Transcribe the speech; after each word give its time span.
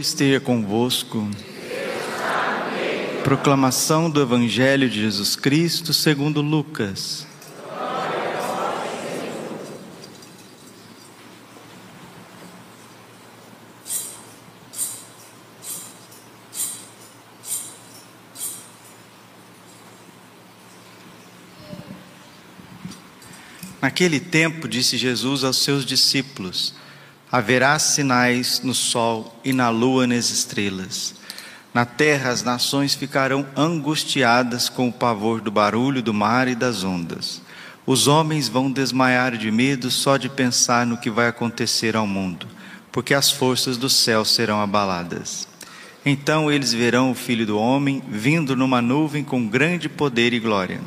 esteja 0.00 0.38
convosco. 0.40 1.28
Proclamação 3.24 4.10
do 4.10 4.20
Evangelho 4.20 4.88
de 4.88 5.00
Jesus 5.00 5.34
Cristo 5.36 5.92
segundo 5.92 6.40
Lucas. 6.40 7.26
Naquele 23.80 24.20
tempo, 24.20 24.68
disse 24.68 24.98
Jesus 24.98 25.42
aos 25.42 25.58
seus 25.58 25.86
discípulos: 25.86 26.74
Haverá 27.30 27.78
sinais 27.78 28.60
no 28.62 28.74
sol 28.74 29.36
e 29.44 29.52
na 29.52 29.68
lua 29.68 30.06
nas 30.06 30.30
estrelas. 30.30 31.14
Na 31.74 31.84
terra 31.84 32.30
as 32.30 32.42
nações 32.42 32.94
ficarão 32.94 33.46
angustiadas 33.56 34.68
com 34.68 34.88
o 34.88 34.92
pavor 34.92 35.40
do 35.40 35.50
barulho 35.50 36.02
do 36.02 36.14
mar 36.14 36.48
e 36.48 36.54
das 36.54 36.84
ondas. 36.84 37.42
Os 37.84 38.08
homens 38.08 38.48
vão 38.48 38.70
desmaiar 38.70 39.36
de 39.36 39.50
medo 39.50 39.90
só 39.90 40.16
de 40.16 40.28
pensar 40.28 40.86
no 40.86 40.96
que 40.96 41.10
vai 41.10 41.28
acontecer 41.28 41.94
ao 41.94 42.06
mundo, 42.06 42.46
porque 42.90 43.12
as 43.12 43.30
forças 43.30 43.76
do 43.76 43.90
céu 43.90 44.24
serão 44.24 44.60
abaladas. 44.60 45.46
Então 46.04 46.50
eles 46.50 46.72
verão 46.72 47.10
o 47.10 47.14
Filho 47.14 47.44
do 47.44 47.58
Homem 47.58 48.02
vindo 48.08 48.56
numa 48.56 48.80
nuvem 48.80 49.22
com 49.22 49.46
grande 49.46 49.88
poder 49.88 50.32
e 50.32 50.40
glória. 50.40 50.80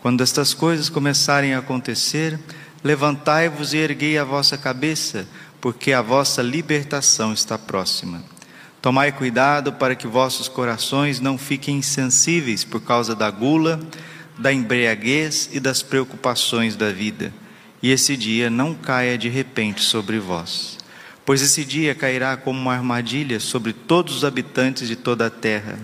Quando 0.00 0.22
estas 0.22 0.54
coisas 0.54 0.88
começarem 0.88 1.54
a 1.54 1.58
acontecer, 1.58 2.38
levantai-vos 2.82 3.74
e 3.74 3.78
erguei 3.78 4.16
a 4.18 4.24
vossa 4.24 4.56
cabeça, 4.56 5.26
porque 5.62 5.92
a 5.92 6.02
vossa 6.02 6.42
libertação 6.42 7.32
está 7.32 7.56
próxima. 7.56 8.20
Tomai 8.82 9.12
cuidado 9.12 9.72
para 9.72 9.94
que 9.94 10.08
vossos 10.08 10.48
corações 10.48 11.20
não 11.20 11.38
fiquem 11.38 11.76
insensíveis 11.76 12.64
por 12.64 12.80
causa 12.80 13.14
da 13.14 13.30
gula, 13.30 13.80
da 14.36 14.52
embriaguez 14.52 15.48
e 15.52 15.60
das 15.60 15.80
preocupações 15.80 16.74
da 16.74 16.90
vida, 16.90 17.32
e 17.80 17.92
esse 17.92 18.16
dia 18.16 18.50
não 18.50 18.74
caia 18.74 19.16
de 19.16 19.28
repente 19.28 19.82
sobre 19.82 20.18
vós. 20.18 20.78
Pois 21.24 21.40
esse 21.40 21.64
dia 21.64 21.94
cairá 21.94 22.36
como 22.36 22.58
uma 22.58 22.74
armadilha 22.74 23.38
sobre 23.38 23.72
todos 23.72 24.16
os 24.16 24.24
habitantes 24.24 24.88
de 24.88 24.96
toda 24.96 25.26
a 25.26 25.30
terra. 25.30 25.78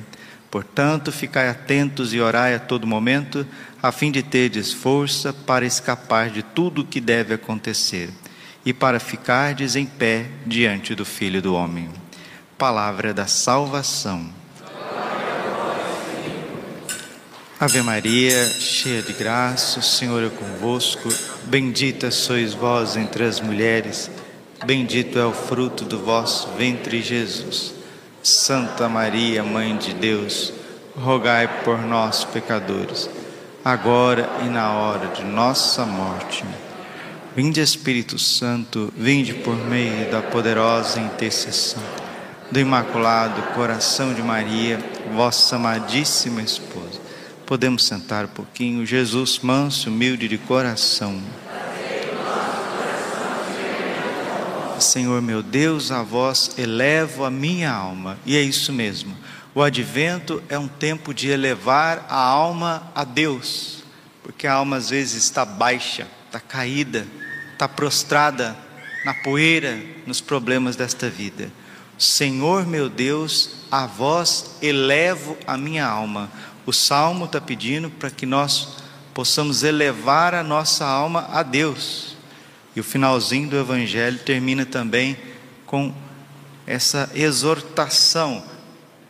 Portanto, 0.50 1.12
ficai 1.12 1.48
atentos 1.48 2.12
e 2.12 2.18
orai 2.18 2.52
a 2.52 2.58
todo 2.58 2.84
momento, 2.84 3.46
a 3.80 3.92
fim 3.92 4.10
de 4.10 4.24
terdes 4.24 4.72
força 4.72 5.32
para 5.32 5.64
escapar 5.64 6.30
de 6.30 6.42
tudo 6.42 6.80
o 6.80 6.84
que 6.84 7.00
deve 7.00 7.32
acontecer 7.32 8.10
e 8.68 8.72
para 8.74 9.00
ficardes 9.00 9.76
em 9.76 9.86
pé 9.86 10.26
diante 10.44 10.94
do 10.94 11.02
Filho 11.02 11.40
do 11.40 11.54
Homem. 11.54 11.88
Palavra 12.58 13.14
da 13.14 13.26
salvação. 13.26 14.28
Ave 17.58 17.80
Maria, 17.80 18.44
cheia 18.46 19.00
de 19.00 19.14
graça, 19.14 19.80
o 19.80 19.82
Senhor 19.82 20.22
é 20.22 20.28
convosco. 20.28 21.08
Bendita 21.44 22.10
sois 22.10 22.52
vós 22.52 22.94
entre 22.94 23.24
as 23.24 23.40
mulheres, 23.40 24.10
bendito 24.66 25.18
é 25.18 25.24
o 25.24 25.32
fruto 25.32 25.86
do 25.86 26.00
vosso 26.04 26.48
ventre, 26.58 27.00
Jesus. 27.00 27.72
Santa 28.22 28.86
Maria, 28.86 29.42
Mãe 29.42 29.78
de 29.78 29.94
Deus, 29.94 30.52
rogai 30.94 31.62
por 31.64 31.78
nós, 31.78 32.22
pecadores, 32.22 33.08
agora 33.64 34.28
e 34.44 34.48
na 34.50 34.74
hora 34.74 35.06
de 35.06 35.24
nossa 35.24 35.86
morte. 35.86 36.44
Vinde 37.38 37.60
Espírito 37.60 38.18
Santo, 38.18 38.92
vinde 38.96 39.32
por 39.32 39.54
meio 39.54 40.10
da 40.10 40.20
poderosa 40.20 40.98
intercessão 40.98 41.80
do 42.50 42.58
Imaculado 42.58 43.40
Coração 43.54 44.12
de 44.12 44.20
Maria, 44.20 44.76
vossa 45.14 45.54
amadíssima 45.54 46.42
esposa. 46.42 47.00
Podemos 47.46 47.84
sentar 47.84 48.24
um 48.24 48.28
pouquinho. 48.28 48.84
Jesus, 48.84 49.38
manso, 49.38 49.88
humilde 49.88 50.26
de 50.26 50.36
coração. 50.36 51.22
Senhor 54.80 55.22
meu 55.22 55.40
Deus, 55.40 55.92
a 55.92 56.02
vós 56.02 56.58
elevo 56.58 57.24
a 57.24 57.30
minha 57.30 57.70
alma. 57.70 58.18
E 58.26 58.36
é 58.36 58.42
isso 58.42 58.72
mesmo. 58.72 59.16
O 59.54 59.62
advento 59.62 60.42
é 60.48 60.58
um 60.58 60.66
tempo 60.66 61.14
de 61.14 61.28
elevar 61.28 62.04
a 62.10 62.18
alma 62.18 62.90
a 62.96 63.04
Deus, 63.04 63.84
porque 64.24 64.44
a 64.44 64.54
alma 64.54 64.78
às 64.78 64.90
vezes 64.90 65.22
está 65.22 65.44
baixa, 65.44 66.08
está 66.26 66.40
caída, 66.40 67.06
está 67.58 67.66
prostrada 67.66 68.56
na 69.04 69.12
poeira, 69.12 69.82
nos 70.06 70.20
problemas 70.20 70.76
desta 70.76 71.10
vida. 71.10 71.50
Senhor 71.98 72.64
meu 72.64 72.88
Deus, 72.88 73.64
a 73.68 73.84
vós 73.84 74.52
elevo 74.62 75.36
a 75.44 75.56
minha 75.58 75.84
alma. 75.84 76.30
O 76.64 76.72
salmo 76.72 77.24
está 77.24 77.40
pedindo 77.40 77.90
para 77.90 78.10
que 78.10 78.24
nós 78.24 78.76
possamos 79.12 79.64
elevar 79.64 80.36
a 80.36 80.44
nossa 80.44 80.86
alma 80.86 81.28
a 81.32 81.42
Deus. 81.42 82.16
E 82.76 82.80
o 82.80 82.84
finalzinho 82.84 83.48
do 83.48 83.58
Evangelho 83.58 84.20
termina 84.20 84.64
também 84.64 85.18
com 85.66 85.92
essa 86.64 87.10
exortação 87.12 88.44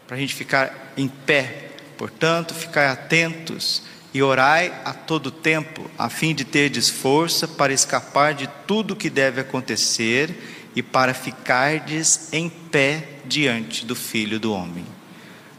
para 0.07 0.17
a 0.17 0.21
gente 0.21 0.35
ficar 0.35 0.95
em 0.97 1.07
pé. 1.07 1.73
Portanto, 1.99 2.55
ficar 2.55 2.91
atentos 2.91 3.83
e 4.13 4.23
orai 4.23 4.73
a 4.85 4.93
todo 4.93 5.31
tempo, 5.31 5.91
a 5.99 6.09
fim 6.09 6.35
de 6.35 6.45
terdes 6.45 6.89
força 6.89 7.47
para 7.47 7.73
escapar 7.73 8.35
de 8.35 8.49
tudo 8.67 8.97
que 8.97 9.11
deve 9.11 9.41
acontecer 9.41 10.71
e 10.75 10.83
para 10.83 11.13
ficardes 11.13 12.33
em 12.33 12.49
pé 12.49 13.09
diante 13.27 13.85
do 13.85 13.95
Filho 13.95 14.41
do 14.41 14.53
Homem. 14.53 14.85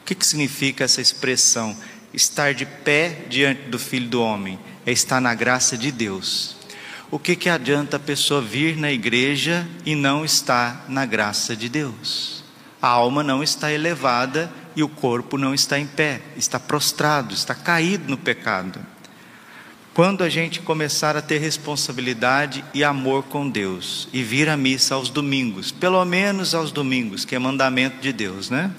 O 0.02 0.06
que, 0.06 0.16
que 0.16 0.26
significa 0.26 0.84
essa 0.84 1.02
expressão? 1.02 1.76
Estar 2.14 2.54
de 2.54 2.66
pé 2.66 3.26
diante 3.30 3.64
do 3.64 3.78
Filho 3.78 4.10
do 4.10 4.22
Homem 4.22 4.60
é 4.86 4.92
estar 4.92 5.22
na 5.22 5.36
graça 5.36 5.78
de 5.78 5.92
Deus. 5.92 6.56
O 7.12 7.20
que, 7.20 7.36
que 7.36 7.50
adianta 7.50 7.98
a 7.98 8.00
pessoa 8.00 8.42
vir 8.42 8.78
na 8.78 8.92
igreja 8.92 9.68
e 9.86 9.96
não 9.96 10.26
estar 10.26 10.86
na 10.88 11.06
graça 11.06 11.56
de 11.56 11.70
Deus? 11.70 12.44
A 12.82 12.88
alma 12.88 13.22
não 13.24 13.44
está 13.44 13.72
elevada 13.72 14.52
e 14.76 14.84
o 14.84 14.90
corpo 14.90 15.38
não 15.38 15.54
está 15.54 15.80
em 15.80 15.88
pé, 15.88 16.22
está 16.38 16.60
prostrado, 16.60 17.34
está 17.34 17.54
caído 17.56 18.10
no 18.10 18.18
pecado. 18.18 18.80
Quando 19.94 20.24
a 20.24 20.30
gente 20.30 20.62
começar 20.62 21.18
a 21.18 21.22
ter 21.22 21.40
responsabilidade 21.40 22.64
e 22.74 22.84
amor 22.84 23.24
com 23.24 23.50
Deus 23.50 24.08
e 24.14 24.24
vir 24.24 24.48
à 24.48 24.56
missa 24.56 24.96
aos 24.96 25.10
domingos, 25.10 25.72
pelo 25.72 26.04
menos 26.06 26.56
aos 26.56 26.72
domingos, 26.72 27.26
que 27.26 27.36
é 27.36 27.40
mandamento 27.40 28.00
de 28.00 28.14
Deus, 28.14 28.50
né? 28.50 28.72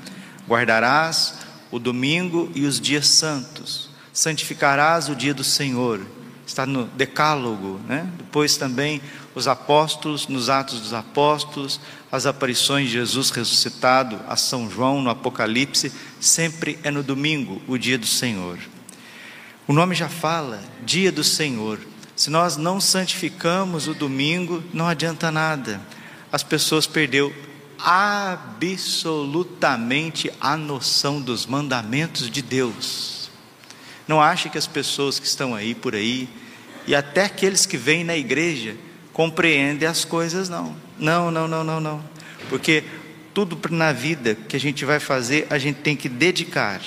Guardarás 0.48 1.40
o 1.70 1.78
domingo 1.78 2.50
e 2.54 2.64
os 2.64 2.80
dias 2.80 3.06
santos, 3.06 3.90
santificarás 4.12 5.08
o 5.08 5.14
dia 5.14 5.34
do 5.34 5.44
Senhor, 5.44 6.00
está 6.46 6.64
no 6.64 6.84
Decálogo, 6.86 7.80
né? 7.86 8.08
Depois 8.16 8.56
também 8.56 9.02
os 9.34 9.46
apóstolos, 9.46 10.28
nos 10.28 10.48
Atos 10.50 10.80
dos 10.80 10.92
Apóstolos, 10.92 11.80
as 12.10 12.26
aparições 12.26 12.86
de 12.86 12.94
Jesus 12.94 13.30
ressuscitado 13.30 14.18
a 14.28 14.34
São 14.36 14.68
João 14.70 15.00
no 15.00 15.10
Apocalipse, 15.10 15.92
sempre 16.18 16.76
é 16.82 16.90
no 16.90 17.02
domingo, 17.02 17.62
o 17.68 17.78
dia 17.78 17.96
do 17.96 18.06
Senhor. 18.06 18.58
O 19.68 19.72
nome 19.72 19.94
já 19.94 20.08
fala, 20.08 20.60
dia 20.84 21.12
do 21.12 21.22
Senhor. 21.22 21.78
Se 22.16 22.28
nós 22.28 22.56
não 22.56 22.80
santificamos 22.80 23.86
o 23.86 23.94
domingo, 23.94 24.64
não 24.74 24.88
adianta 24.88 25.30
nada. 25.30 25.80
As 26.32 26.42
pessoas 26.42 26.86
perderam 26.86 27.32
absolutamente 27.78 30.30
a 30.40 30.56
noção 30.56 31.20
dos 31.20 31.46
mandamentos 31.46 32.28
de 32.30 32.42
Deus. 32.42 33.30
Não 34.06 34.20
ache 34.20 34.50
que 34.50 34.58
as 34.58 34.66
pessoas 34.66 35.20
que 35.20 35.26
estão 35.26 35.54
aí 35.54 35.74
por 35.74 35.94
aí 35.94 36.28
e 36.86 36.94
até 36.94 37.24
aqueles 37.24 37.64
que 37.64 37.76
vêm 37.76 38.02
na 38.02 38.16
igreja 38.16 38.76
compreendem 39.12 39.88
as 39.88 40.04
coisas 40.04 40.48
não. 40.48 40.74
Não, 40.98 41.30
não, 41.30 41.48
não, 41.48 41.64
não, 41.64 41.80
não. 41.80 42.04
Porque 42.48 42.84
tudo 43.32 43.58
na 43.70 43.92
vida 43.92 44.34
que 44.34 44.56
a 44.56 44.60
gente 44.60 44.84
vai 44.84 45.00
fazer, 45.00 45.46
a 45.50 45.58
gente 45.58 45.80
tem 45.80 45.96
que 45.96 46.08
dedicar. 46.08 46.80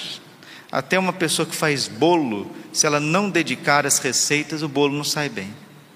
Até 0.72 0.98
uma 0.98 1.14
pessoa 1.14 1.46
que 1.46 1.56
faz 1.56 1.88
bolo, 1.88 2.52
se 2.72 2.86
ela 2.86 3.00
não 3.00 3.30
dedicar 3.30 3.86
as 3.86 4.00
receitas, 4.00 4.64
o 4.64 4.68
bolo 4.68 4.96
não 4.96 5.04
sai 5.04 5.30
bem. 5.30 5.54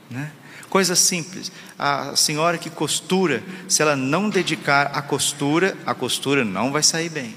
Né? 0.09 0.31
Coisa 0.69 0.95
simples. 0.95 1.51
A 1.77 2.15
senhora 2.15 2.57
que 2.57 2.69
costura, 2.69 3.43
se 3.67 3.81
ela 3.81 3.95
não 3.95 4.29
dedicar 4.29 4.91
a 4.93 5.01
costura, 5.01 5.75
a 5.85 5.93
costura 5.93 6.43
não 6.43 6.71
vai 6.71 6.83
sair 6.83 7.09
bem. 7.09 7.33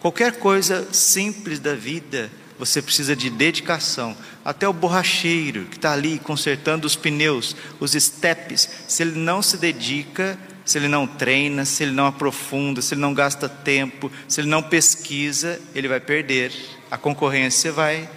Qualquer 0.00 0.38
coisa 0.38 0.88
simples 0.92 1.58
da 1.58 1.74
vida, 1.74 2.30
você 2.64 2.80
precisa 2.80 3.16
de 3.16 3.28
dedicação. 3.28 4.16
Até 4.44 4.68
o 4.68 4.72
borracheiro 4.72 5.64
que 5.64 5.74
está 5.74 5.92
ali 5.92 6.20
consertando 6.20 6.86
os 6.86 6.94
pneus, 6.94 7.56
os 7.80 7.96
estepes, 7.96 8.68
se 8.86 9.02
ele 9.02 9.18
não 9.18 9.42
se 9.42 9.56
dedica, 9.56 10.38
se 10.64 10.78
ele 10.78 10.86
não 10.86 11.04
treina, 11.04 11.64
se 11.64 11.82
ele 11.82 11.90
não 11.90 12.06
aprofunda, 12.06 12.80
se 12.80 12.94
ele 12.94 13.00
não 13.00 13.12
gasta 13.12 13.48
tempo, 13.48 14.12
se 14.28 14.40
ele 14.40 14.48
não 14.48 14.62
pesquisa, 14.62 15.60
ele 15.74 15.88
vai 15.88 15.98
perder. 15.98 16.52
A 16.88 16.96
concorrência 16.96 17.72
vai 17.72 18.08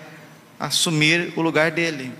assumir 0.59 1.33
o 1.35 1.41
lugar 1.41 1.71
dele. 1.71 2.13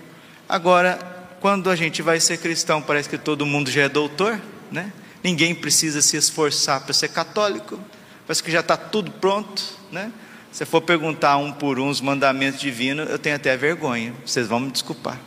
Agora, 0.49 0.97
quando 1.39 1.69
a 1.69 1.75
gente 1.75 2.01
vai 2.01 2.19
ser 2.19 2.39
cristão, 2.39 2.81
parece 2.81 3.07
que 3.07 3.19
todo 3.19 3.45
mundo 3.45 3.69
já 3.69 3.83
é 3.83 3.89
doutor, 3.89 4.41
né? 4.71 4.91
Ninguém 5.23 5.53
precisa 5.53 6.01
se 6.01 6.17
esforçar 6.17 6.81
para 6.81 6.93
ser 6.93 7.09
católico, 7.09 7.79
parece 8.25 8.41
que 8.41 8.49
já 8.49 8.61
está 8.61 8.75
tudo 8.75 9.11
pronto, 9.11 9.61
né? 9.91 10.11
Se 10.55 10.63
for 10.63 10.79
perguntar 10.79 11.35
um 11.35 11.51
por 11.51 11.79
um 11.79 11.89
os 11.89 11.99
mandamentos 11.99 12.61
divinos, 12.61 13.09
eu 13.09 13.19
tenho 13.19 13.35
até 13.35 13.57
vergonha, 13.57 14.13
vocês 14.25 14.47
vão 14.47 14.61
me 14.61 14.71
desculpar. 14.71 15.19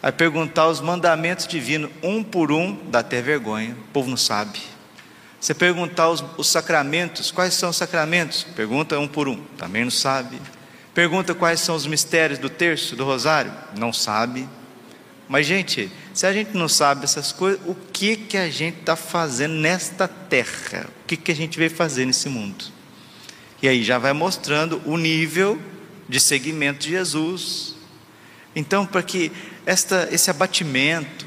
Aí 0.00 0.12
perguntar 0.12 0.68
os 0.68 0.80
mandamentos 0.80 1.48
divinos 1.48 1.90
um 2.00 2.22
por 2.22 2.52
um, 2.52 2.78
dá 2.88 3.00
até 3.00 3.20
vergonha, 3.20 3.72
o 3.72 3.92
povo 3.92 4.08
não 4.08 4.16
sabe. 4.16 4.60
Você 5.40 5.52
perguntar 5.52 6.10
os, 6.10 6.24
os 6.36 6.46
sacramentos, 6.46 7.32
quais 7.32 7.54
são 7.54 7.70
os 7.70 7.76
sacramentos? 7.76 8.46
Pergunta 8.54 8.96
um 9.00 9.08
por 9.08 9.26
um, 9.26 9.42
também 9.58 9.82
não 9.82 9.90
sabe. 9.90 10.40
Pergunta 10.94 11.34
quais 11.34 11.58
são 11.58 11.74
os 11.74 11.84
mistérios 11.84 12.38
do 12.38 12.48
terço, 12.48 12.94
do 12.94 13.04
rosário? 13.04 13.52
Não 13.76 13.92
sabe. 13.92 14.48
Mas, 15.28 15.44
gente, 15.44 15.90
se 16.14 16.24
a 16.24 16.32
gente 16.32 16.56
não 16.56 16.68
sabe 16.68 17.02
essas 17.02 17.32
coisas, 17.32 17.60
o 17.66 17.74
que, 17.74 18.14
que 18.14 18.36
a 18.36 18.48
gente 18.48 18.78
está 18.78 18.94
fazendo 18.94 19.54
nesta 19.54 20.06
terra? 20.06 20.86
O 21.02 21.06
que, 21.08 21.16
que 21.16 21.32
a 21.32 21.34
gente 21.34 21.58
veio 21.58 21.72
fazer 21.72 22.06
nesse 22.06 22.28
mundo? 22.28 22.81
E 23.62 23.68
aí 23.68 23.84
já 23.84 23.96
vai 23.96 24.12
mostrando 24.12 24.82
o 24.84 24.96
nível 24.96 25.56
de 26.08 26.18
seguimento 26.18 26.80
de 26.80 26.90
Jesus. 26.90 27.76
Então, 28.56 28.84
para 28.84 29.04
que 29.04 29.30
esta, 29.64 30.08
esse 30.10 30.28
abatimento, 30.28 31.24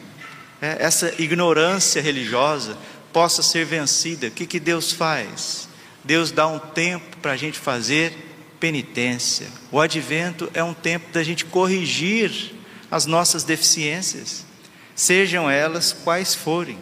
é, 0.61 0.77
essa 0.79 1.13
ignorância 1.17 2.01
religiosa 2.01 2.77
possa 3.13 3.41
ser 3.41 3.65
vencida, 3.65 4.27
o 4.27 4.31
que, 4.31 4.45
que 4.45 4.59
Deus 4.59 4.91
faz? 4.91 5.69
Deus 6.03 6.29
dá 6.29 6.45
um 6.45 6.59
tempo 6.59 7.15
para 7.21 7.31
a 7.31 7.37
gente 7.37 7.57
fazer 7.57 8.13
penitência. 8.59 9.47
O 9.71 9.79
advento 9.79 10.51
é 10.53 10.61
um 10.61 10.73
tempo 10.73 11.11
da 11.13 11.23
gente 11.23 11.45
corrigir 11.45 12.53
as 12.91 13.05
nossas 13.05 13.43
deficiências, 13.43 14.45
sejam 14.93 15.49
elas 15.49 15.93
quais 15.93 16.35
forem, 16.35 16.77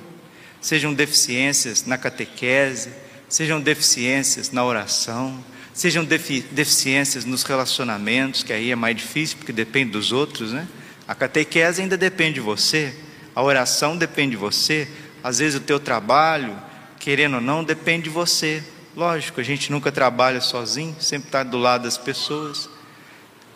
sejam 0.60 0.94
deficiências 0.94 1.86
na 1.86 1.98
catequese, 1.98 2.90
sejam 3.34 3.60
deficiências 3.60 4.52
na 4.52 4.64
oração, 4.64 5.44
sejam 5.74 6.06
defi 6.06 6.42
deficiências 6.52 7.26
nos 7.26 7.42
relacionamentos, 7.42 8.44
que 8.44 8.54
aí 8.54 8.70
é 8.70 8.76
mais 8.76 8.96
difícil 8.96 9.38
porque 9.38 9.52
depende 9.52 9.90
dos 9.90 10.12
outros, 10.12 10.54
né? 10.54 10.68
A 11.08 11.16
catequese 11.16 11.82
ainda 11.82 11.98
depende 11.98 12.36
de 12.36 12.42
você, 12.42 12.94
a 13.34 13.42
oração 13.42 13.98
depende 13.98 14.32
de 14.32 14.38
você, 14.38 14.88
às 15.24 15.40
vezes 15.40 15.56
o 15.56 15.64
teu 15.64 15.80
trabalho, 15.80 16.56
querendo 17.00 17.38
ou 17.38 17.42
não, 17.42 17.64
depende 17.64 18.04
de 18.04 18.12
você. 18.12 18.64
Lógico, 18.96 19.42
a 19.42 19.44
gente 19.44 19.72
nunca 19.72 19.92
trabalha 19.92 20.40
sozinho, 20.40 20.96
sempre 21.00 21.30
está 21.30 21.42
do 21.42 21.58
lado 21.58 21.86
das 21.86 21.98
pessoas. 21.98 22.70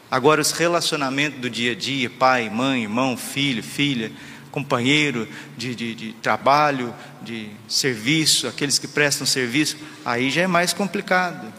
Agora, 0.10 0.42
os 0.42 0.54
relacionamentos 0.54 1.40
do 1.40 1.52
dia 1.52 1.74
a 1.74 1.76
dia, 1.76 2.10
pai, 2.10 2.50
mãe, 2.50 2.82
irmão, 2.82 3.16
filho, 3.16 3.62
filha, 3.62 4.12
companheiro 4.58 5.28
de, 5.56 5.76
de, 5.76 5.94
de, 5.94 6.14
trabalho, 6.14 6.92
de 7.22 7.52
serviço, 7.68 8.48
aqueles 8.48 8.80
que 8.80 8.88
prestam 8.88 9.28
serviço, 9.28 9.78
aí 10.04 10.32
já 10.32 10.42
é 10.42 10.48
mais 10.48 10.74
complicado. 10.74 11.54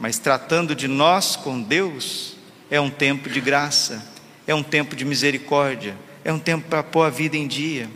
Mas 0.00 0.18
tratando 0.18 0.74
de 0.74 0.88
nós 0.88 1.36
com 1.36 1.62
Deus, 1.62 2.36
é 2.68 2.80
um 2.80 2.90
tempo 2.90 3.30
de 3.30 3.40
graça, 3.40 4.04
é 4.48 4.54
um 4.54 4.64
tempo 4.64 4.96
de 4.96 5.04
misericórdia, 5.04 5.96
é 6.24 6.32
um 6.32 6.40
tempo 6.40 6.68
para 6.68 6.82
pôr 6.82 7.04
a 7.04 7.10
vida 7.10 7.36
em 7.36 7.46
dia. 7.46 7.88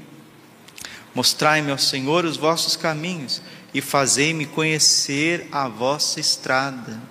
Mostrai-me 1.12 1.72
ao 1.72 1.78
Senhor 1.78 2.24
os 2.24 2.36
vossos 2.36 2.76
caminhos 2.76 3.42
e 3.72 3.80
fazei-me 3.80 4.46
conhecer 4.46 5.48
a 5.50 5.66
vossa 5.66 6.20
estrada. 6.20 7.02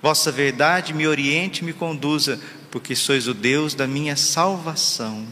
Vossa 0.00 0.30
verdade 0.30 0.94
me 0.94 1.08
oriente 1.08 1.62
e 1.62 1.64
me 1.64 1.72
conduza, 1.72 2.38
porque 2.70 2.94
sois 2.94 3.26
o 3.26 3.34
Deus 3.34 3.74
da 3.74 3.86
minha 3.88 4.14
salvação. 4.14 5.26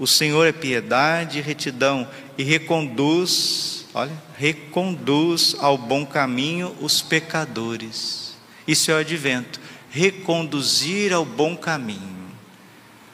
O 0.00 0.06
Senhor 0.06 0.46
é 0.46 0.52
piedade 0.52 1.38
e 1.38 1.42
retidão 1.42 2.08
e 2.38 2.42
reconduz, 2.42 3.84
olha, 3.92 4.10
reconduz 4.38 5.54
ao 5.58 5.76
bom 5.76 6.06
caminho 6.06 6.74
os 6.80 7.02
pecadores. 7.02 8.34
Isso 8.66 8.90
é 8.90 8.94
o 8.94 8.98
advento, 9.00 9.60
reconduzir 9.90 11.12
ao 11.12 11.26
bom 11.26 11.54
caminho. 11.54 12.18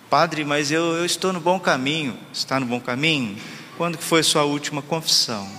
Padre, 0.08 0.44
mas 0.44 0.70
eu, 0.70 0.92
eu 0.92 1.04
estou 1.04 1.32
no 1.32 1.40
bom 1.40 1.58
caminho. 1.58 2.16
Está 2.32 2.60
no 2.60 2.66
bom 2.66 2.78
caminho? 2.78 3.36
Quando 3.76 3.98
que 3.98 4.04
foi 4.04 4.22
sua 4.22 4.44
última 4.44 4.80
confissão? 4.80 5.50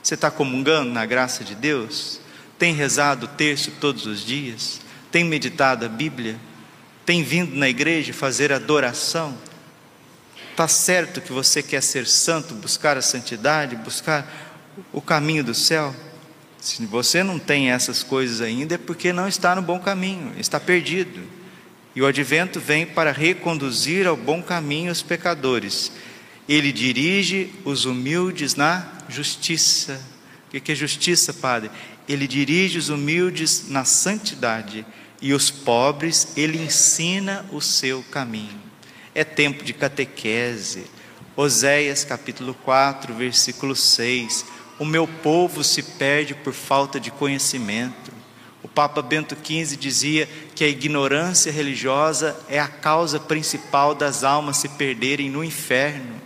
Você 0.00 0.14
está 0.14 0.30
comungando 0.30 0.92
na 0.92 1.04
graça 1.04 1.42
de 1.42 1.56
Deus? 1.56 2.20
Tem 2.56 2.72
rezado 2.72 3.26
o 3.26 3.30
terço 3.30 3.72
todos 3.80 4.06
os 4.06 4.24
dias? 4.24 4.80
Tem 5.10 5.24
meditado 5.24 5.84
a 5.84 5.88
Bíblia? 5.88 6.38
Tem 7.04 7.24
vindo 7.24 7.56
na 7.56 7.68
igreja 7.68 8.12
fazer 8.12 8.52
adoração? 8.52 9.36
Está 10.50 10.68
certo 10.68 11.20
que 11.20 11.32
você 11.32 11.62
quer 11.62 11.82
ser 11.82 12.06
santo, 12.06 12.54
buscar 12.54 12.96
a 12.96 13.02
santidade, 13.02 13.76
buscar 13.76 14.26
o 14.92 15.00
caminho 15.00 15.42
do 15.42 15.54
céu? 15.54 15.94
Se 16.58 16.84
você 16.84 17.22
não 17.22 17.38
tem 17.38 17.70
essas 17.70 18.02
coisas 18.02 18.40
ainda, 18.40 18.74
é 18.74 18.78
porque 18.78 19.12
não 19.12 19.26
está 19.26 19.54
no 19.54 19.62
bom 19.62 19.78
caminho, 19.78 20.32
está 20.38 20.60
perdido. 20.60 21.20
E 21.94 22.02
o 22.02 22.06
advento 22.06 22.60
vem 22.60 22.86
para 22.86 23.12
reconduzir 23.12 24.06
ao 24.06 24.16
bom 24.16 24.42
caminho 24.42 24.92
os 24.92 25.02
pecadores. 25.02 25.90
Ele 26.48 26.72
dirige 26.72 27.52
os 27.64 27.84
humildes 27.84 28.54
na 28.54 28.86
justiça. 29.08 30.00
O 30.52 30.60
que 30.60 30.72
é 30.72 30.74
justiça, 30.74 31.32
Padre? 31.32 31.70
ele 32.12 32.26
dirige 32.26 32.76
os 32.76 32.88
humildes 32.88 33.68
na 33.68 33.84
santidade 33.84 34.84
e 35.22 35.32
os 35.32 35.48
pobres 35.48 36.32
ele 36.36 36.58
ensina 36.60 37.46
o 37.52 37.60
seu 37.60 38.02
caminho. 38.10 38.60
É 39.14 39.24
tempo 39.24 39.64
de 39.64 39.72
catequese. 39.72 40.84
Oséias 41.34 42.04
capítulo 42.04 42.54
4, 42.54 43.12
versículo 43.14 43.74
6. 43.74 44.44
O 44.78 44.84
meu 44.84 45.06
povo 45.06 45.64
se 45.64 45.82
perde 45.82 46.34
por 46.34 46.52
falta 46.52 47.00
de 47.00 47.10
conhecimento. 47.10 48.12
O 48.62 48.68
Papa 48.68 49.02
Bento 49.02 49.34
XV 49.34 49.76
dizia 49.76 50.28
que 50.54 50.62
a 50.62 50.68
ignorância 50.68 51.50
religiosa 51.50 52.38
é 52.48 52.60
a 52.60 52.68
causa 52.68 53.18
principal 53.18 53.94
das 53.94 54.22
almas 54.22 54.58
se 54.58 54.68
perderem 54.68 55.28
no 55.28 55.42
inferno. 55.42 56.20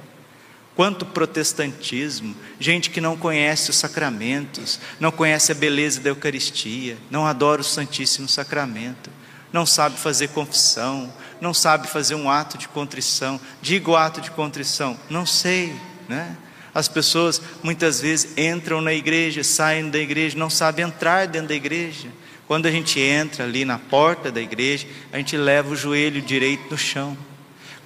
Quanto 0.74 1.06
protestantismo, 1.06 2.34
gente 2.58 2.90
que 2.90 3.00
não 3.00 3.16
conhece 3.16 3.70
os 3.70 3.76
sacramentos, 3.76 4.80
não 4.98 5.12
conhece 5.12 5.52
a 5.52 5.54
beleza 5.54 6.00
da 6.00 6.10
Eucaristia, 6.10 6.98
não 7.10 7.24
adora 7.24 7.60
o 7.60 7.64
Santíssimo 7.64 8.28
Sacramento, 8.28 9.08
não 9.54 9.64
sabe 9.64 9.96
fazer 9.96 10.30
confissão, 10.30 11.14
não 11.40 11.54
sabe 11.54 11.86
fazer 11.86 12.16
um 12.16 12.28
ato 12.28 12.58
de 12.58 12.66
contrição. 12.66 13.40
Digo 13.62 13.92
o 13.92 13.96
ato 13.96 14.20
de 14.20 14.32
contrição, 14.32 14.98
não 15.08 15.24
sei, 15.24 15.72
né? 16.08 16.36
As 16.74 16.88
pessoas 16.88 17.40
muitas 17.62 18.00
vezes 18.00 18.36
entram 18.36 18.80
na 18.80 18.92
igreja, 18.92 19.44
saem 19.44 19.90
da 19.90 19.98
igreja, 20.00 20.36
não 20.36 20.50
sabem 20.50 20.84
entrar 20.84 21.28
dentro 21.28 21.50
da 21.50 21.54
igreja. 21.54 22.08
Quando 22.48 22.66
a 22.66 22.70
gente 22.72 22.98
entra 22.98 23.44
ali 23.44 23.64
na 23.64 23.78
porta 23.78 24.28
da 24.32 24.40
igreja, 24.40 24.88
a 25.12 25.18
gente 25.18 25.36
leva 25.36 25.70
o 25.70 25.76
joelho 25.76 26.20
direito 26.20 26.68
no 26.68 26.76
chão. 26.76 27.16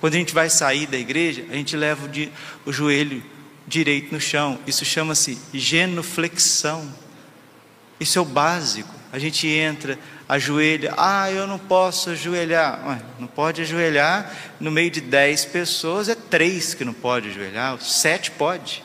Quando 0.01 0.15
a 0.15 0.19
gente 0.19 0.33
vai 0.33 0.49
sair 0.49 0.87
da 0.87 0.97
igreja, 0.97 1.45
a 1.51 1.55
gente 1.55 1.77
leva 1.77 2.07
o, 2.07 2.71
o 2.71 2.73
joelho 2.73 3.23
direito 3.67 4.11
no 4.11 4.21
chão. 4.21 4.59
Isso 4.67 4.87
chama-se 4.87 5.39
genuflexão. 5.53 6.91
Isso 8.01 8.19
é 8.19 8.23
o 8.23 8.25
básico. 8.25 8.98
A 9.13 9.19
gente 9.19 9.47
entra, 9.47 9.99
ajoelha. 10.29 10.95
Ah, 10.97 11.31
eu 11.31 11.47
não 11.47 11.59
posso 11.59 12.11
ajoelhar. 12.11 12.87
Ué, 12.87 13.03
não 13.19 13.27
pode 13.27 13.63
ajoelhar. 13.63 14.31
No 14.61 14.71
meio 14.71 14.91
de 14.91 15.01
dez 15.01 15.45
pessoas, 15.45 16.09
é 16.09 16.15
três 16.15 16.75
que 16.75 16.85
não 16.85 16.93
pode 16.93 17.29
ajoelhar. 17.29 17.81
Sete 17.81 18.31
pode. 18.31 18.85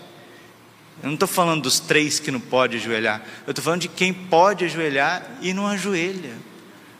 Eu 1.02 1.08
não 1.08 1.16
estou 1.16 1.28
falando 1.28 1.64
dos 1.64 1.80
três 1.80 2.20
que 2.20 2.32
não 2.32 2.40
pode 2.40 2.78
ajoelhar. 2.78 3.22
Eu 3.46 3.52
estou 3.52 3.64
falando 3.64 3.82
de 3.82 3.90
quem 3.90 4.14
pode 4.14 4.64
ajoelhar 4.66 5.26
e 5.42 5.54
não 5.54 5.68
ajoelha. 5.68 6.32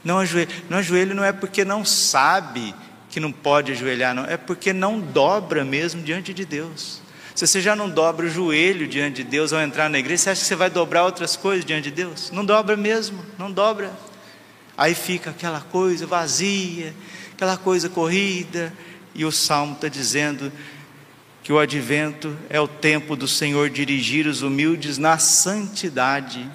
Não 0.04 0.20
ajoelha. 0.20 0.50
Não 0.70 0.78
ajoelha 0.80 1.14
não 1.14 1.24
é 1.24 1.32
porque 1.32 1.64
não 1.64 1.86
sabe 1.86 2.76
que 3.14 3.20
não 3.20 3.32
pode 3.32 3.72
ajoelhar, 3.72 4.16
não, 4.16 4.26
é 4.26 4.38
porque 4.38 4.74
não 4.74 5.00
dobra 5.00 5.64
mesmo 5.64 6.02
diante 6.02 6.34
de 6.34 6.46
Deus. 6.46 7.00
Se 7.36 7.48
você 7.48 7.62
já 7.62 7.76
não 7.76 7.90
dobra 7.90 8.26
o 8.26 8.30
joelho 8.30 8.88
diante 8.88 9.18
de 9.18 9.24
Deus 9.24 9.54
ao 9.54 9.62
entrar 9.62 9.90
na 9.90 9.98
igreja, 9.98 10.24
você 10.24 10.30
acha 10.32 10.42
que 10.42 10.48
você 10.48 10.56
vai 10.56 10.70
dobrar 10.70 11.04
outras 11.04 11.36
coisas 11.36 11.66
diante 11.66 11.86
de 11.86 11.92
Deus? 11.92 12.32
Não 12.32 12.46
dobra 12.46 12.78
mesmo, 12.78 13.24
não 13.38 13.52
dobra. 13.52 13.92
Aí 14.78 14.94
fica 14.94 15.32
aquela 15.32 15.62
coisa 15.62 16.06
vazia, 16.06 16.94
aquela 17.34 17.58
coisa 17.58 17.90
corrida, 17.90 18.74
e 19.16 19.26
o 19.26 19.32
salmo 19.32 19.74
está 19.74 19.88
dizendo 19.88 20.52
que 21.42 21.52
o 21.52 21.60
advento 21.60 22.36
é 22.50 22.60
o 22.60 22.68
tempo 22.68 23.16
do 23.16 23.28
Senhor 23.28 23.70
dirigir 23.70 24.28
os 24.28 24.42
humildes 24.42 24.98
na 24.98 25.18
santidade 25.18 26.50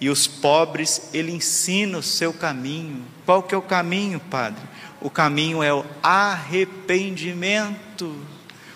e 0.00 0.08
os 0.08 0.26
pobres 0.26 1.10
ele 1.12 1.32
ensina 1.32 1.98
o 1.98 2.02
seu 2.02 2.32
caminho. 2.32 3.04
Qual 3.26 3.42
que 3.42 3.54
é 3.54 3.58
o 3.58 3.62
caminho, 3.62 4.20
Padre? 4.20 4.62
o 5.00 5.08
caminho 5.08 5.62
é 5.62 5.72
o 5.72 5.84
arrependimento. 6.02 8.14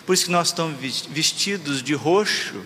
Por 0.05 0.13
isso 0.13 0.25
que 0.25 0.31
nós 0.31 0.47
estamos 0.47 0.77
vestidos 1.09 1.81
de 1.81 1.93
roxo, 1.93 2.63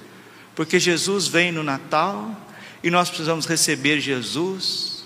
porque 0.55 0.79
Jesus 0.79 1.27
vem 1.27 1.51
no 1.51 1.63
Natal 1.63 2.35
e 2.83 2.89
nós 2.89 3.09
precisamos 3.09 3.45
receber 3.45 3.99
Jesus. 3.99 5.05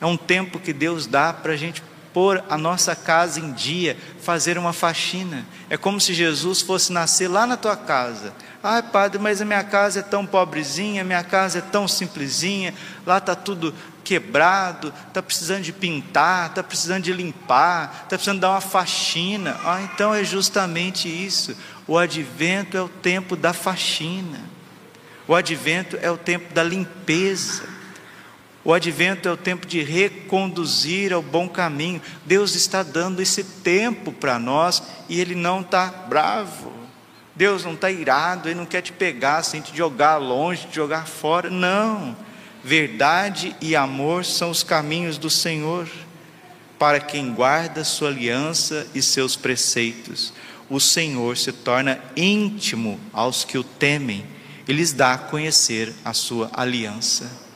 É 0.00 0.06
um 0.06 0.16
tempo 0.16 0.58
que 0.58 0.72
Deus 0.72 1.06
dá 1.06 1.32
para 1.32 1.54
a 1.54 1.56
gente 1.56 1.82
pôr 2.18 2.42
a 2.50 2.58
nossa 2.58 2.96
casa 2.96 3.38
em 3.38 3.52
dia, 3.52 3.96
fazer 4.20 4.58
uma 4.58 4.72
faxina. 4.72 5.46
É 5.70 5.76
como 5.76 6.00
se 6.00 6.12
Jesus 6.12 6.60
fosse 6.60 6.92
nascer 6.92 7.28
lá 7.28 7.46
na 7.46 7.56
tua 7.56 7.76
casa. 7.76 8.34
Ai, 8.60 8.82
padre, 8.82 9.20
mas 9.20 9.40
a 9.40 9.44
minha 9.44 9.62
casa 9.62 10.00
é 10.00 10.02
tão 10.02 10.26
pobrezinha, 10.26 11.04
minha 11.04 11.22
casa 11.22 11.58
é 11.58 11.60
tão 11.60 11.86
simplesinha, 11.86 12.74
lá 13.06 13.18
está 13.18 13.36
tudo 13.36 13.72
quebrado, 14.02 14.92
está 15.06 15.22
precisando 15.22 15.62
de 15.62 15.72
pintar, 15.72 16.48
está 16.48 16.60
precisando 16.60 17.04
de 17.04 17.12
limpar, 17.12 18.00
está 18.02 18.16
precisando 18.16 18.40
dar 18.40 18.50
uma 18.50 18.60
faxina. 18.60 19.56
Ah, 19.64 19.80
então 19.82 20.12
é 20.12 20.24
justamente 20.24 21.08
isso. 21.08 21.56
O 21.86 21.96
advento 21.96 22.76
é 22.76 22.82
o 22.82 22.88
tempo 22.88 23.36
da 23.36 23.52
faxina. 23.52 24.40
O 25.28 25.36
advento 25.36 25.96
é 26.02 26.10
o 26.10 26.16
tempo 26.18 26.52
da 26.52 26.64
limpeza. 26.64 27.77
O 28.68 28.74
advento 28.74 29.26
é 29.26 29.32
o 29.32 29.36
tempo 29.38 29.66
de 29.66 29.82
reconduzir 29.82 31.10
ao 31.10 31.22
bom 31.22 31.48
caminho. 31.48 32.02
Deus 32.26 32.54
está 32.54 32.82
dando 32.82 33.22
esse 33.22 33.42
tempo 33.42 34.12
para 34.12 34.38
nós 34.38 34.82
e 35.08 35.18
Ele 35.18 35.34
não 35.34 35.62
está 35.62 35.86
bravo. 35.86 36.70
Deus 37.34 37.64
não 37.64 37.72
está 37.72 37.90
irado, 37.90 38.46
Ele 38.46 38.58
não 38.58 38.66
quer 38.66 38.82
te 38.82 38.92
pegar 38.92 39.42
sem 39.42 39.62
te 39.62 39.74
jogar 39.74 40.18
longe, 40.18 40.66
te 40.66 40.76
jogar 40.76 41.06
fora. 41.06 41.48
Não. 41.48 42.14
Verdade 42.62 43.56
e 43.58 43.74
amor 43.74 44.26
são 44.26 44.50
os 44.50 44.62
caminhos 44.62 45.16
do 45.16 45.30
Senhor 45.30 45.88
para 46.78 47.00
quem 47.00 47.32
guarda 47.32 47.82
sua 47.84 48.10
aliança 48.10 48.86
e 48.94 49.00
seus 49.00 49.34
preceitos. 49.34 50.30
O 50.68 50.78
Senhor 50.78 51.38
se 51.38 51.52
torna 51.52 51.98
íntimo 52.14 53.00
aos 53.14 53.46
que 53.46 53.56
o 53.56 53.64
temem 53.64 54.26
e 54.68 54.74
lhes 54.74 54.92
dá 54.92 55.14
a 55.14 55.18
conhecer 55.18 55.94
a 56.04 56.12
sua 56.12 56.50
aliança. 56.52 57.47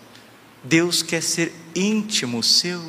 Deus 0.65 1.03
quer 1.03 1.23
ser 1.23 1.53
íntimo 1.75 2.43
seu. 2.43 2.81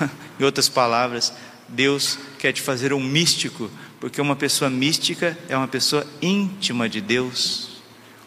em 0.38 0.44
outras 0.44 0.68
palavras, 0.68 1.32
Deus 1.68 2.18
quer 2.38 2.52
te 2.52 2.62
fazer 2.62 2.92
um 2.92 3.00
místico, 3.00 3.70
porque 4.00 4.20
uma 4.20 4.36
pessoa 4.36 4.70
mística 4.70 5.36
é 5.48 5.56
uma 5.56 5.68
pessoa 5.68 6.06
íntima 6.20 6.88
de 6.88 7.00
Deus. 7.00 7.82